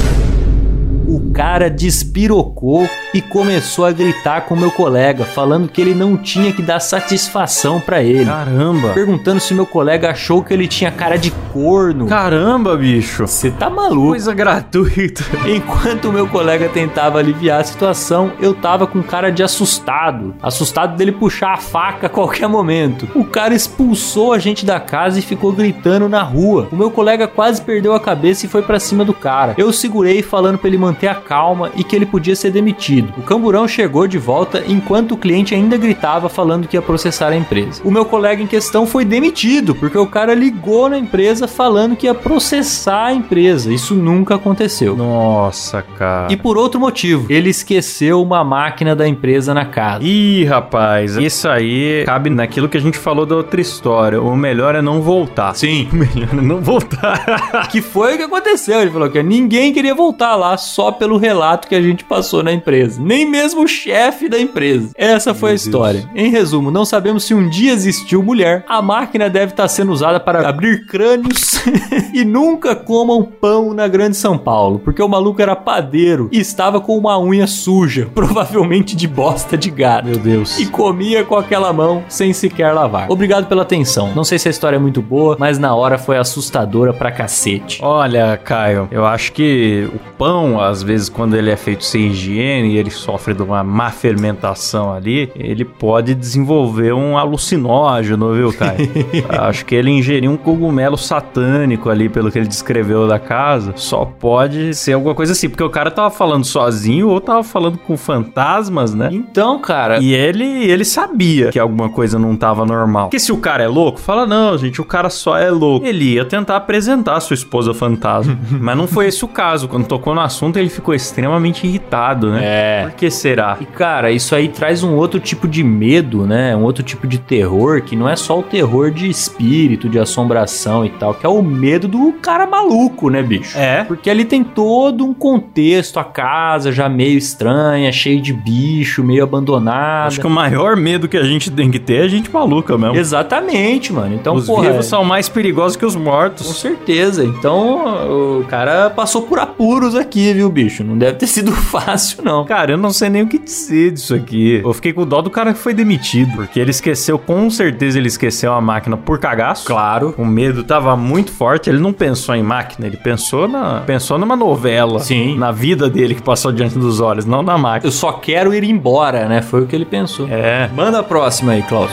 [1.08, 6.52] O cara despirocou e começou a gritar com meu colega, falando que ele não tinha
[6.52, 8.26] que dar satisfação para ele.
[8.26, 8.90] Caramba.
[8.92, 12.06] Perguntando se meu colega achou que ele tinha cara de corno.
[12.06, 13.26] Caramba, bicho.
[13.26, 14.08] Você tá maluco?
[14.08, 15.24] Coisa gratuita.
[15.48, 20.34] Enquanto o meu colega tentava aliviar a situação, eu tava com cara de assustado.
[20.42, 23.08] Assustado dele puxar a faca a qualquer momento.
[23.14, 26.68] O cara expulsou a gente da casa e ficou gritando na rua.
[26.70, 29.54] O meu colega quase perdeu a cabeça e foi para cima do cara.
[29.56, 33.12] Eu segurei falando para ele manter a calma e que ele podia ser demitido.
[33.16, 37.36] O camburão chegou de volta enquanto o cliente ainda gritava falando que ia processar a
[37.36, 37.82] empresa.
[37.84, 42.06] O meu colega em questão foi demitido porque o cara ligou na empresa falando que
[42.06, 43.72] ia processar a empresa.
[43.72, 44.96] Isso nunca aconteceu.
[44.96, 46.32] Nossa, cara.
[46.32, 50.04] E por outro motivo, ele esqueceu uma máquina da empresa na casa.
[50.04, 54.20] Ih, rapaz, isso aí cabe naquilo que a gente falou da outra história.
[54.20, 55.54] O melhor é não voltar.
[55.54, 55.88] Sim.
[55.98, 57.68] O melhor é não voltar.
[57.70, 58.80] que foi o que aconteceu.
[58.80, 62.52] Ele falou que ninguém queria voltar lá só pelo relato que a gente passou na
[62.52, 63.00] empresa.
[63.00, 64.90] Nem mesmo o chefe da empresa.
[64.96, 66.00] Essa foi Meu a história.
[66.00, 66.26] Deus.
[66.26, 68.64] Em resumo, não sabemos se um dia existiu mulher.
[68.68, 71.62] A máquina deve estar sendo usada para abrir crânios
[72.12, 76.80] e nunca comam pão na Grande São Paulo, porque o maluco era padeiro e estava
[76.80, 80.06] com uma unha suja, provavelmente de bosta de gato.
[80.06, 80.58] Meu Deus.
[80.58, 83.10] E comia com aquela mão sem sequer lavar.
[83.10, 84.12] Obrigado pela atenção.
[84.14, 87.80] Não sei se a história é muito boa, mas na hora foi assustadora pra cacete.
[87.82, 92.74] Olha, Caio, eu acho que o pão, às vezes, quando ele é feito sem higiene
[92.74, 98.88] e ele sofre de uma má fermentação ali, ele pode desenvolver um alucinógeno, viu, Caio?
[99.28, 103.72] acho que ele ingeriu um cogumelo satânico ali, pelo que ele descreveu da casa.
[103.74, 107.76] Só pode ser alguma coisa assim, porque o cara tava falando sozinho ou tava falando
[107.78, 109.08] com fantasmas, né?
[109.10, 113.06] Então, cara, E ele, ele sabia que alguma coisa não tava normal.
[113.06, 115.84] Porque se o cara é louco, fala, não, gente, o cara só é louco.
[115.84, 118.38] Ele ia tentar apresentar a sua esposa fantasma.
[118.48, 119.66] Mas não foi esse o caso.
[119.66, 122.40] Quando tocou no assunto, ele ficou extremamente irritado, né?
[122.42, 122.82] É.
[122.84, 123.56] Por que será?
[123.60, 126.54] E cara, isso aí traz um outro tipo de medo, né?
[126.56, 130.84] Um outro tipo de terror que não é só o terror de espírito, de assombração
[130.84, 133.56] e tal, que é o medo do cara maluco, né, bicho?
[133.56, 133.84] É.
[133.84, 139.22] Porque ali tem todo um contexto, a casa já meio estranha, cheio de bicho, meio
[139.22, 140.06] abandonada.
[140.08, 142.76] Acho que o maior medo que a gente tem que ter é a gente maluca
[142.76, 142.96] mesmo.
[142.96, 144.14] Exatamente, mano.
[144.14, 146.60] Então, Os porra, vivos são mais perigosos que os Com mortos.
[146.60, 147.24] certeza.
[147.24, 150.57] Então, o cara passou por apuros aqui, viu, bicho?
[150.84, 152.44] Não deve ter sido fácil, não.
[152.44, 154.60] Cara, eu não sei nem o que dizer disso aqui.
[154.64, 158.08] Eu fiquei com dó do cara que foi demitido, porque ele esqueceu, com certeza ele
[158.08, 159.66] esqueceu a máquina por cagaço.
[159.66, 160.14] Claro.
[160.18, 164.36] O medo tava muito forte, ele não pensou em máquina, ele pensou na pensou numa
[164.36, 165.36] novela, Sim.
[165.38, 167.88] na vida dele que passou diante dos olhos, não na máquina.
[167.88, 169.42] Eu só quero ir embora, né?
[169.42, 170.28] Foi o que ele pensou.
[170.28, 170.68] É.
[170.74, 171.90] Manda a próxima aí, Klaus.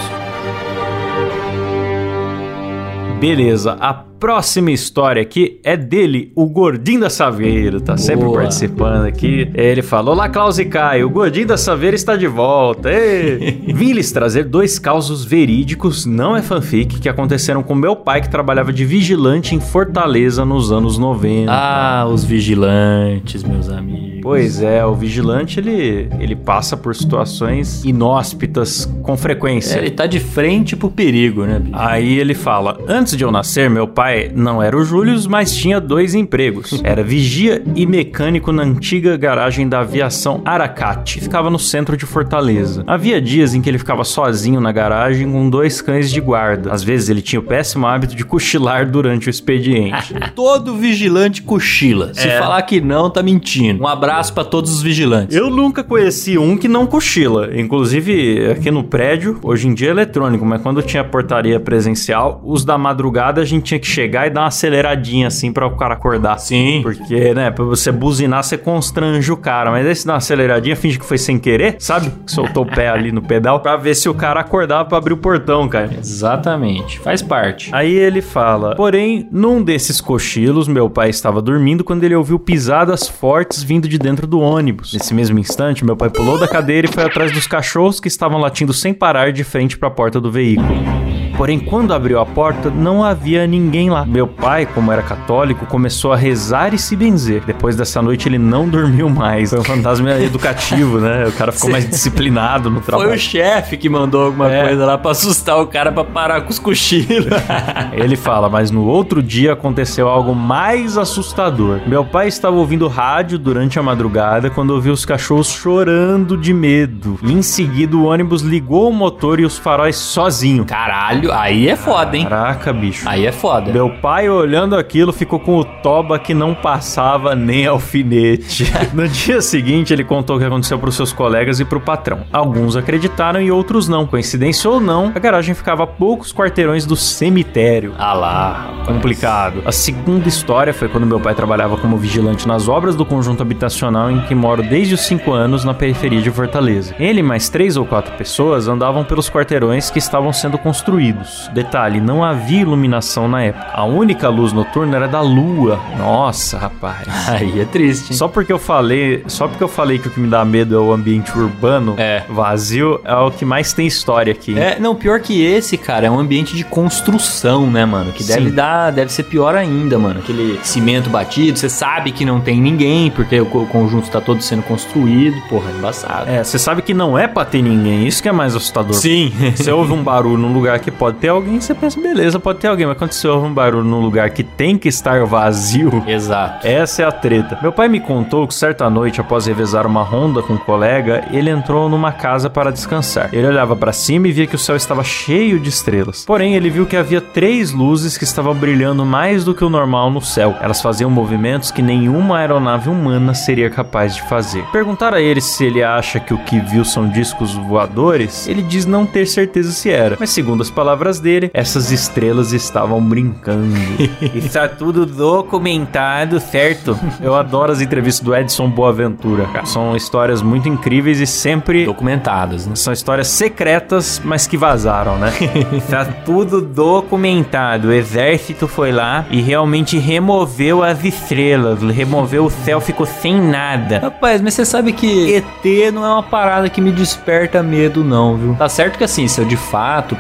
[3.19, 3.93] Beleza, a
[4.25, 8.39] próxima história aqui é dele, o Gordinho da Saveiro, tá sempre Boa.
[8.39, 9.51] participando aqui.
[9.53, 12.89] Ele falou: Olá, Klaus e Caio, o Gordinho da Saveiro está de volta.
[12.91, 18.27] Vim lhes trazer dois causos verídicos, não é fanfic, que aconteceram com meu pai que
[18.27, 21.51] trabalhava de vigilante em Fortaleza nos anos 90.
[21.51, 24.21] Ah, os vigilantes, meus amigos.
[24.23, 29.75] Pois é, o vigilante ele, ele passa por situações inóspitas com frequência.
[29.75, 31.77] É, ele tá de frente pro perigo, né, bicho?
[31.77, 35.79] Aí ele fala: Antes de eu nascer, meu pai não era o Júlio, mas tinha
[35.79, 36.79] dois empregos.
[36.83, 41.21] Era vigia e mecânico na antiga garagem da aviação Aracate.
[41.21, 42.83] Ficava no centro de Fortaleza.
[42.87, 46.71] Havia dias em que ele ficava sozinho na garagem com dois cães de guarda.
[46.71, 50.13] Às vezes ele tinha o péssimo hábito de cochilar durante o expediente.
[50.35, 52.13] Todo vigilante cochila.
[52.13, 52.39] Se É.
[52.39, 53.83] falar que não, tá mentindo.
[53.83, 55.35] Um abraço pra todos os vigilantes.
[55.35, 57.49] Eu nunca conheci um que não cochila.
[57.57, 62.63] Inclusive, aqui no prédio, hoje em dia é eletrônico, mas quando tinha portaria presencial, os
[62.65, 65.93] da madrugada a gente tinha que chegar e dar uma aceleradinha assim pra o cara
[65.93, 66.37] acordar.
[66.39, 66.81] Sim.
[66.83, 69.71] Porque, né, pra você buzinar, você constrange o cara.
[69.71, 72.11] Mas aí você dá uma aceleradinha, finge que foi sem querer, sabe?
[72.25, 75.13] Que Soltou o pé ali no pedal pra ver se o cara acordava pra abrir
[75.13, 75.89] o portão, cara.
[75.97, 76.99] Exatamente.
[76.99, 77.69] Faz parte.
[77.73, 83.07] Aí ele fala: Porém, num desses cochilos, meu pai estava dormindo quando ele ouviu pisadas
[83.07, 84.93] fortes vindo de dentro do ônibus.
[84.93, 88.39] Nesse mesmo instante, meu pai pulou da cadeira e foi atrás dos cachorros que estavam
[88.39, 91.04] latindo sem parar de frente para a porta do veículo.
[91.37, 94.05] Porém, quando abriu a porta, não havia ninguém lá.
[94.05, 97.43] Meu pai, como era católico, começou a rezar e se benzer.
[97.45, 99.49] Depois dessa noite, ele não dormiu mais.
[99.49, 101.25] Foi um fantasma educativo, né?
[101.27, 103.09] O cara ficou mais disciplinado no trabalho.
[103.09, 104.63] Foi o chefe que mandou alguma É.
[104.67, 107.27] coisa lá pra assustar o cara pra parar com os cochilos.
[107.93, 111.79] Ele fala, mas no outro dia aconteceu algo mais assustador.
[111.85, 117.19] Meu pai estava ouvindo rádio durante a madrugada quando ouviu os cachorros chorando de medo.
[117.23, 120.65] E em seguida o ônibus ligou o motor e os faróis sozinho.
[120.65, 122.23] Caralho, aí é foda, hein?
[122.23, 123.07] Caraca, bicho.
[123.07, 123.71] Aí é foda.
[123.71, 128.71] Meu pai, olhando aquilo, ficou com o toba que não passava nem alfinete.
[128.93, 131.81] no dia seguinte, ele contou o que aconteceu para os seus colegas e para o
[131.81, 132.21] patrão.
[132.31, 134.05] Alguns acreditaram e outros não.
[134.05, 137.93] Coincidência ou não, a garagem ficava a poucos quarteirões do cemitério.
[137.97, 138.87] Ah lá, rapaz.
[138.87, 139.61] Complicado.
[139.65, 144.11] A segunda história foi quando meu pai trabalhava como vigilante nas obras do conjunto habitacional
[144.11, 146.95] em que moro desde os 5 anos na periferia de Fortaleza.
[146.99, 151.14] Ele e mais três ou quatro pessoas andavam pelos quarteirões que estavam sendo construídos.
[151.53, 153.67] Detalhe, não havia iluminação na época.
[153.73, 155.79] A única luz noturna era da lua.
[155.97, 157.07] Nossa, rapaz.
[157.29, 158.17] Aí é triste, hein?
[158.17, 160.79] Só porque eu falei, só porque eu falei que o que me dá medo é
[160.79, 162.23] o ambiente urbano É.
[162.29, 164.57] vazio, é o que mais tem história aqui.
[164.57, 168.11] É, não, pior que esse, cara, é um ambiente de construção, né, mano?
[168.11, 168.55] Que deve Sim.
[168.55, 170.19] dar, deve ser pior ainda, mano.
[170.19, 174.41] Aquele cimento batido, você sabe que não tem ninguém, porque o, o conjunto tá todo
[174.41, 176.29] sendo construído, porra, é embaçado.
[176.29, 178.93] É, você sabe que não é pra ter ninguém, isso que é mais assustador.
[178.95, 179.31] Sim.
[179.55, 182.67] Você ouve um barulho num lugar que pode ter alguém, você pensa, beleza, pode ter
[182.67, 182.85] alguém.
[182.85, 186.65] Mas quando você ouve um barulho num lugar que tem que estar vazio, Exato.
[186.65, 187.57] essa é a treta.
[187.61, 191.49] Meu pai me contou que certa noite, após revezar uma ronda com um colega, ele
[191.49, 193.29] entrou numa casa para descansar.
[193.33, 196.23] Ele olhava para cima e via que o céu estava cheio de estrelas.
[196.25, 200.09] Porém, ele viu que havia três luzes que estavam brilhando mais do que o normal
[200.09, 200.55] no céu.
[200.61, 204.63] Elas faziam movimentos que nenhuma aeronave humana seria capaz de fazer.
[204.71, 208.85] Perguntar a ele se ele acha que o que viu são discos voadores, ele diz
[208.85, 210.17] não ter certeza se era.
[210.19, 213.75] Mas segundo as palavras dele, essas estrelas estavam brincando.
[214.33, 216.97] Está tudo documentado, certo?
[217.21, 219.65] Eu adoro as entrevistas do Edson Boaventura, cara.
[219.65, 222.75] São histórias muito incríveis e sempre Documentadas, né?
[222.75, 225.31] são histórias secretas, mas que vazaram, né?
[225.89, 227.89] tá tudo documentado.
[227.89, 233.99] O exército foi lá e realmente removeu as estrelas, removeu o céu, ficou sem nada.
[233.99, 238.35] Rapaz, mas você sabe que ET não é uma parada que me desperta medo, não,
[238.37, 238.55] viu?
[238.55, 240.15] Tá certo que assim, se eu de fato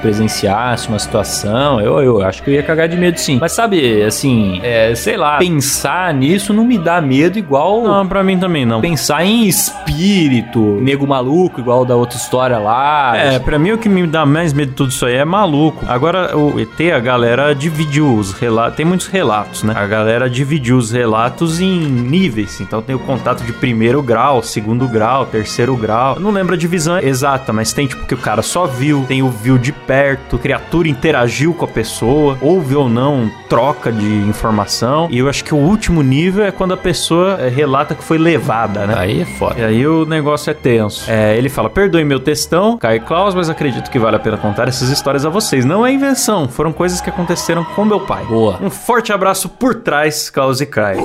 [0.87, 3.37] uma situação, eu, eu acho que eu ia cagar de medo sim.
[3.39, 7.83] Mas sabe, assim, é, sei lá, pensar nisso não me dá medo igual.
[7.83, 8.81] Não, pra mim também não.
[8.81, 13.15] Pensar em espírito, nego maluco, igual da outra história lá.
[13.15, 15.85] É, pra mim o que me dá mais medo de tudo isso aí é maluco.
[15.87, 18.75] Agora, o ET, a galera dividiu os relatos.
[18.75, 19.73] Tem muitos relatos, né?
[19.75, 22.59] A galera dividiu os relatos em níveis.
[22.59, 26.15] Então tem o contato de primeiro grau, segundo grau, terceiro grau.
[26.15, 29.21] Eu não lembro a divisão exata, mas tem tipo que o cara só viu, tem
[29.21, 30.54] o viu de perto, criatura
[30.87, 35.07] interagiu com a pessoa, houve ou não troca de informação.
[35.11, 38.17] E eu acho que o último nível é quando a pessoa eh, relata que foi
[38.17, 38.95] levada, né?
[38.97, 39.59] Aí é foda.
[39.59, 41.09] E aí o negócio é tenso.
[41.09, 44.67] É, ele fala: perdoe meu textão, Caio Klaus, mas acredito que vale a pena contar
[44.67, 45.65] essas histórias a vocês.
[45.65, 48.25] Não é invenção, foram coisas que aconteceram com meu pai.
[48.25, 48.57] Boa.
[48.61, 51.01] Um forte abraço por trás, Klaus e Caio.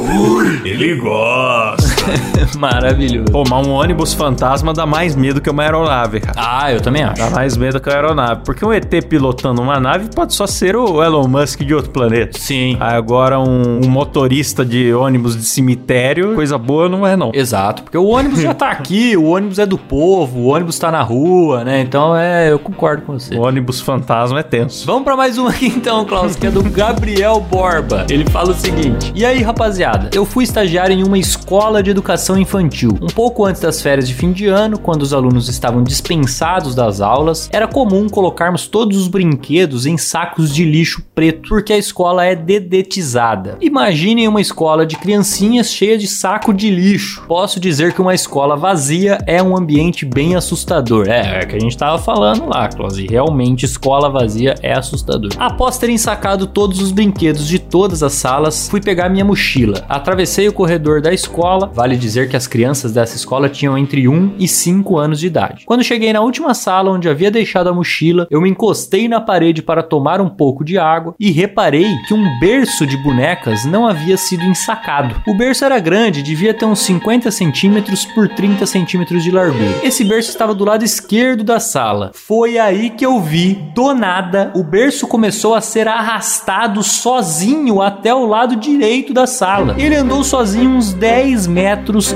[0.64, 1.89] Ele gosta.
[2.58, 3.26] Maravilhoso.
[3.32, 6.34] Pô, mas um ônibus fantasma dá mais medo que uma aeronave, cara.
[6.36, 7.20] Ah, eu também acho.
[7.20, 8.42] Dá mais medo que uma aeronave.
[8.44, 12.38] Porque um ET pilotando uma nave pode só ser o Elon Musk de outro planeta.
[12.38, 12.76] Sim.
[12.80, 17.30] Agora, um, um motorista de ônibus de cemitério, coisa boa não é, não.
[17.34, 20.90] Exato, porque o ônibus já tá aqui, o ônibus é do povo, o ônibus tá
[20.90, 21.80] na rua, né?
[21.80, 23.34] Então é, eu concordo com você.
[23.34, 24.86] O ônibus fantasma é tenso.
[24.86, 28.06] Vamos pra mais uma aqui então, Klaus, que é do Gabriel Borba.
[28.08, 30.10] Ele fala o seguinte: E aí, rapaziada?
[30.14, 31.99] Eu fui estagiário em uma escola de educação
[32.38, 32.98] infantil.
[33.00, 37.00] Um pouco antes das férias de fim de ano, quando os alunos estavam dispensados das
[37.00, 42.24] aulas, era comum colocarmos todos os brinquedos em sacos de lixo preto, porque a escola
[42.24, 43.56] é dedetizada.
[43.60, 47.24] Imaginem uma escola de criancinhas cheia de saco de lixo.
[47.26, 51.08] Posso dizer que uma escola vazia é um ambiente bem assustador.
[51.08, 52.98] É, é que a gente tava falando lá, Klaus.
[52.98, 55.30] E realmente, escola vazia é assustador.
[55.38, 59.84] Após terem sacado todos os brinquedos de todas as salas, fui pegar minha mochila.
[59.88, 61.70] Atravessei o corredor da escola.
[61.80, 65.64] Vale dizer que as crianças dessa escola tinham entre 1 e 5 anos de idade.
[65.64, 69.62] Quando cheguei na última sala onde havia deixado a mochila, eu me encostei na parede
[69.62, 74.18] para tomar um pouco de água e reparei que um berço de bonecas não havia
[74.18, 75.22] sido ensacado.
[75.26, 79.80] O berço era grande, devia ter uns 50 centímetros por 30 centímetros de largura.
[79.82, 82.10] Esse berço estava do lado esquerdo da sala.
[82.12, 88.14] Foi aí que eu vi, do nada, o berço começou a ser arrastado sozinho até
[88.14, 89.76] o lado direito da sala.
[89.78, 91.69] Ele andou sozinho uns 10 metros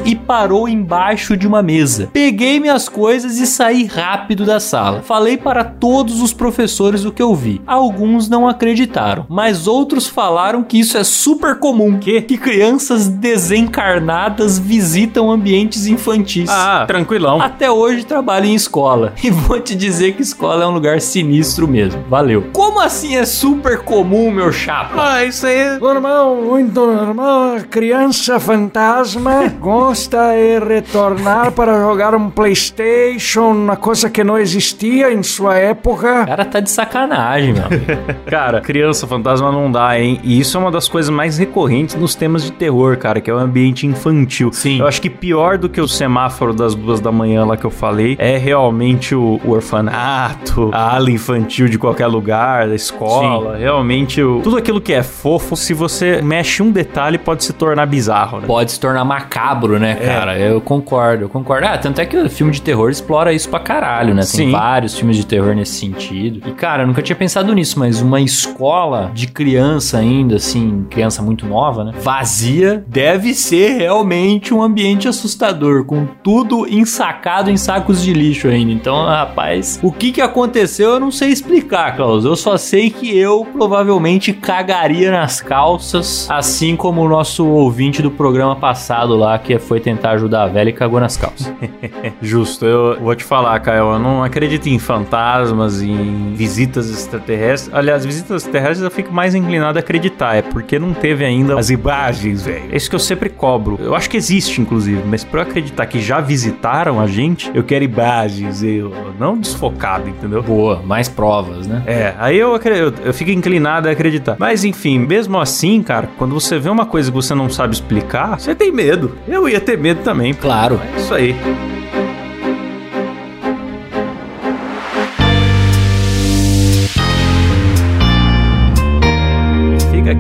[0.05, 2.09] e parou embaixo de uma mesa.
[2.13, 5.03] Peguei minhas coisas e saí rápido da sala.
[5.03, 7.61] Falei para todos os professores o que eu vi.
[7.67, 14.59] Alguns não acreditaram, mas outros falaram que isso é super comum, que, que crianças desencarnadas
[14.59, 16.51] visitam ambientes infantis.
[16.51, 17.41] Ah, tranquilão.
[17.41, 19.13] Até hoje trabalho em escola.
[19.25, 22.05] E vou te dizer que escola é um lugar sinistro mesmo.
[22.11, 22.45] Valeu.
[22.53, 25.15] Como assim é super comum, meu chapa?
[25.15, 27.57] Ah, isso aí é Normal, muito normal.
[27.71, 35.23] Criança fantasma gosta de retornar para jogar um PlayStation, uma coisa que não existia em
[35.23, 36.25] sua O época.
[36.27, 37.65] cara tá de sacanagem, meu.
[38.27, 40.21] Cara, criança fantasma não dá, hein?
[40.23, 43.35] E isso é uma das coisas mais recorrentes nos temas de terror, cara, que é
[43.35, 44.53] o ambiente infantil.
[44.53, 44.81] Sim.
[44.81, 47.71] Eu acho que pior do que o semáforo das duas da manhã lá que eu
[47.71, 53.57] falei é realmente o, o orfanato, a ala infantil de qualquer lugar, da escola.
[53.57, 57.87] Realmente, o- tudo aquilo que é fofo, se você mexe um detalhe, pode se tornar
[57.87, 58.47] bizarro, né?
[58.47, 59.34] Pode se tornar macabro,
[59.79, 60.07] né, É.
[60.07, 60.39] cara?
[60.39, 61.67] Eu concordo, eu concordo.
[61.67, 64.21] Ah, tanto é que o filme de terror explora isso pra caralho, né?
[64.23, 64.51] Tem Sim.
[64.51, 66.47] vários filmes de terror nesse sentido.
[66.49, 71.23] E, cara, eu nunca tinha pensado nisso, mas uma escola de criança ainda, assim, criança
[71.23, 71.93] muito nova, né?
[72.01, 78.73] Vazia, deve ser realmente um ambiente assustador, com tudo ensacado em sacos de lixo ainda.
[78.73, 82.25] Então, rapaz, o que que aconteceu eu não sei explicar, Klaus.
[82.25, 88.11] Eu só sei que eu provavelmente cagaria nas calças, assim como o nosso ouvinte do
[88.11, 91.53] programa passado lá, que foi tentar ajudar a velha e cagou nas calças.
[92.21, 97.75] Justo, eu vou te falar, Caio, eu não acredito em fantasmas, em visitas extraterrestres.
[97.75, 101.71] Aliás, visitas extraterrestres eu fico mais inclinado a acreditar, é porque não teve ainda as
[101.71, 102.65] imagens, velho.
[102.71, 103.79] É isso que eu sempre cobro.
[103.81, 107.63] Eu acho que existe, inclusive, mas pra eu acreditar que já visitaram a gente, eu
[107.63, 110.43] quero imagens, eu não desfocado, entendeu?
[110.43, 111.83] Boa, mais provas, né?
[111.87, 114.37] É, aí eu, eu, eu fico inclinado a acreditar.
[114.39, 118.39] Mas enfim, mesmo assim, cara, quando você vê uma coisa que você não sabe explicar,
[118.39, 119.14] você tem medo.
[119.27, 120.33] Eu ia ter medo também.
[120.35, 120.81] Claro.
[120.95, 121.35] É isso aí.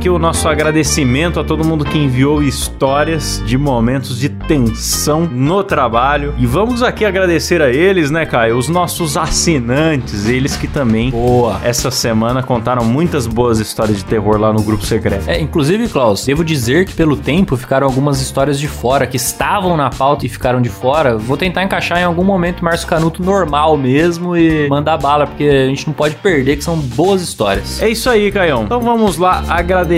[0.05, 5.65] Aqui o nosso agradecimento a todo mundo que enviou histórias de momentos de tensão no
[5.65, 6.35] trabalho.
[6.37, 8.59] E vamos aqui agradecer a eles, né, Caio?
[8.59, 11.59] Os nossos assinantes, eles que também Boa.
[11.65, 15.27] essa semana contaram muitas boas histórias de terror lá no grupo secreto.
[15.27, 19.75] É, inclusive, Klaus, devo dizer que pelo tempo ficaram algumas histórias de fora que estavam
[19.75, 21.17] na pauta e ficaram de fora.
[21.17, 25.67] Vou tentar encaixar em algum momento Márcio Canuto normal mesmo e mandar bala, porque a
[25.67, 27.81] gente não pode perder que são boas histórias.
[27.81, 28.65] É isso aí, Caião.
[28.65, 29.94] Então vamos lá agradecer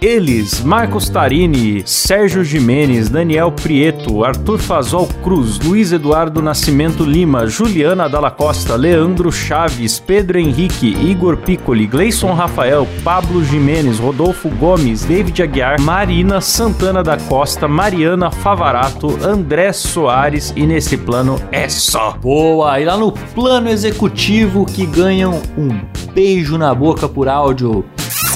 [0.00, 8.08] eles: Marcos Tarini, Sérgio Jimenez, Daniel Prieto, Arthur Fazol Cruz, Luiz Eduardo Nascimento Lima, Juliana
[8.08, 15.42] Dalla Costa, Leandro Chaves, Pedro Henrique, Igor Piccoli, Gleison Rafael, Pablo Jimenez, Rodolfo Gomes, David
[15.42, 22.16] Aguiar, Marina Santana da Costa, Mariana Favarato, André Soares e nesse plano é só.
[22.20, 22.80] Boa!
[22.80, 25.78] E lá no plano executivo que ganham um
[26.14, 27.84] beijo na boca por áudio.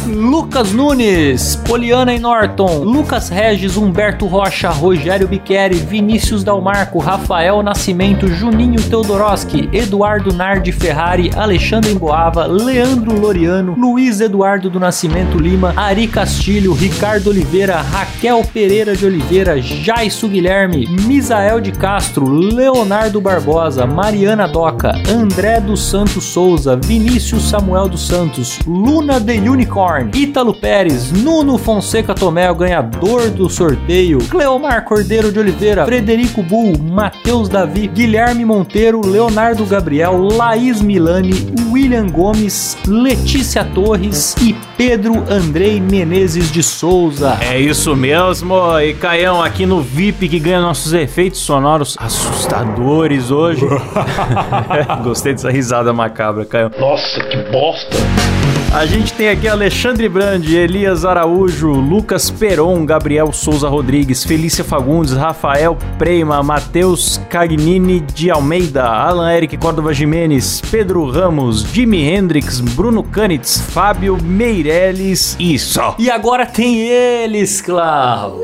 [0.06, 8.26] Lucas Nunes, Poliana e Norton, Lucas Regis, Humberto Rocha, Rogério Biqueri, Vinícius Dalmarco, Rafael Nascimento,
[8.26, 16.06] Juninho Teodoroski, Eduardo Nardi Ferrari, Alexandre Emboava, Leandro Loriano, Luiz Eduardo do Nascimento Lima, Ari
[16.08, 24.48] Castilho, Ricardo Oliveira, Raquel Pereira de Oliveira, Jaisso Guilherme, Misael de Castro, Leonardo Barbosa, Mariana
[24.48, 31.58] Doca, André dos Santos Souza, Vinícius Samuel dos Santos, Luna The Unicorn, Ítalo Pérez, Nuno
[31.58, 38.44] Fonseca Tomé, o ganhador do sorteio, Cleomar Cordeiro de Oliveira, Frederico Bull, Matheus Davi, Guilherme
[38.44, 41.32] Monteiro, Leonardo Gabriel, Laís Milani,
[41.70, 47.36] William Gomes, Letícia Torres e Pedro Andrei Menezes de Souza.
[47.40, 53.66] É isso mesmo, e Caião aqui no VIP que ganha nossos efeitos sonoros assustadores hoje.
[55.02, 56.70] Gostei dessa risada macabra, Caião.
[56.78, 58.39] Nossa, que bosta!
[58.72, 65.12] A gente tem aqui Alexandre Brandi, Elias Araújo, Lucas Peron, Gabriel Souza Rodrigues, Felícia Fagundes,
[65.12, 73.02] Rafael Preima, Matheus Cagnini de Almeida, Alan Eric Córdova Jimenez, Pedro Ramos, Jimi Hendrix, Bruno
[73.02, 75.96] Canitz, Fábio Meirelles e só.
[75.98, 78.38] E agora tem eles, Clau.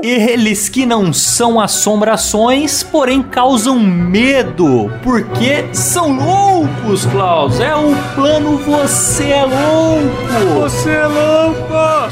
[0.00, 7.58] Eles que não são assombrações, porém causam medo, porque são loucos, Klaus.
[7.58, 9.55] É o plano Você é Louco.
[10.66, 11.56] Você é louco!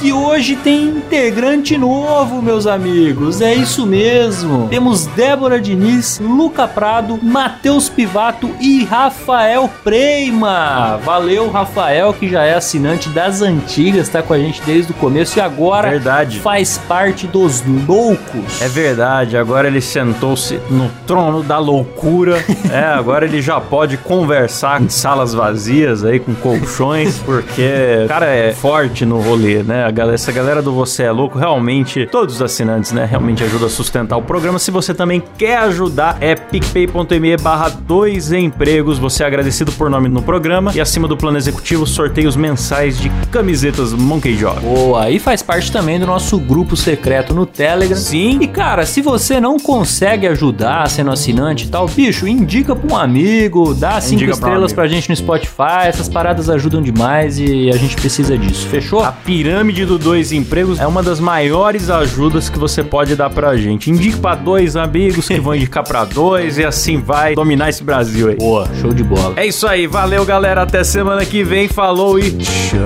[0.01, 3.41] Que hoje tem integrante novo, meus amigos.
[3.41, 4.69] É isso mesmo.
[4.69, 11.01] Temos Débora Diniz, Luca Prado, Matheus Pivato e Rafael Preima.
[11.05, 15.39] Valeu, Rafael, que já é assinante das antigas, tá com a gente desde o começo
[15.39, 16.41] e agora Verdade.
[16.41, 18.61] faz parte dos loucos.
[18.61, 22.45] É verdade, agora ele sentou-se no trono da loucura.
[22.71, 28.27] é, agora ele já pode conversar em salas vazias aí com colchões, porque o cara
[28.27, 29.85] é forte no rolê, né?
[29.85, 33.05] A galera, essa galera do Você é Louco, realmente, todos os assinantes, né?
[33.05, 34.59] Realmente ajuda a sustentar o programa.
[34.59, 38.99] Se você também quer ajudar, é picpay.me barra dois empregos.
[38.99, 40.71] Você é agradecido por nome no programa.
[40.75, 44.61] E acima do plano executivo, sorteios mensais de camisetas Monkey Job.
[44.61, 47.97] Boa, e faz parte também do nosso grupo secreto no Telegram.
[47.97, 48.39] Sim.
[48.41, 52.97] E cara, se você não consegue ajudar sendo assinante e tal, bicho, indica pra um
[52.97, 55.87] amigo, dá cinco Indica pra um estrelas pra gente no Spotify.
[55.87, 58.67] Essas paradas ajudam demais e a gente precisa disso.
[58.69, 59.03] Fechou?
[59.03, 63.57] A pirâmide do dois empregos é uma das maiores ajudas que você pode dar pra
[63.57, 63.91] gente.
[63.91, 68.29] Indique pra dois amigos que vão indicar pra dois e assim vai dominar esse Brasil
[68.29, 68.37] aí.
[68.37, 69.35] Boa, show de bola.
[69.37, 72.79] É isso aí, valeu galera, até semana que vem, falou e tchau.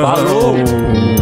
[0.00, 1.19] Falou!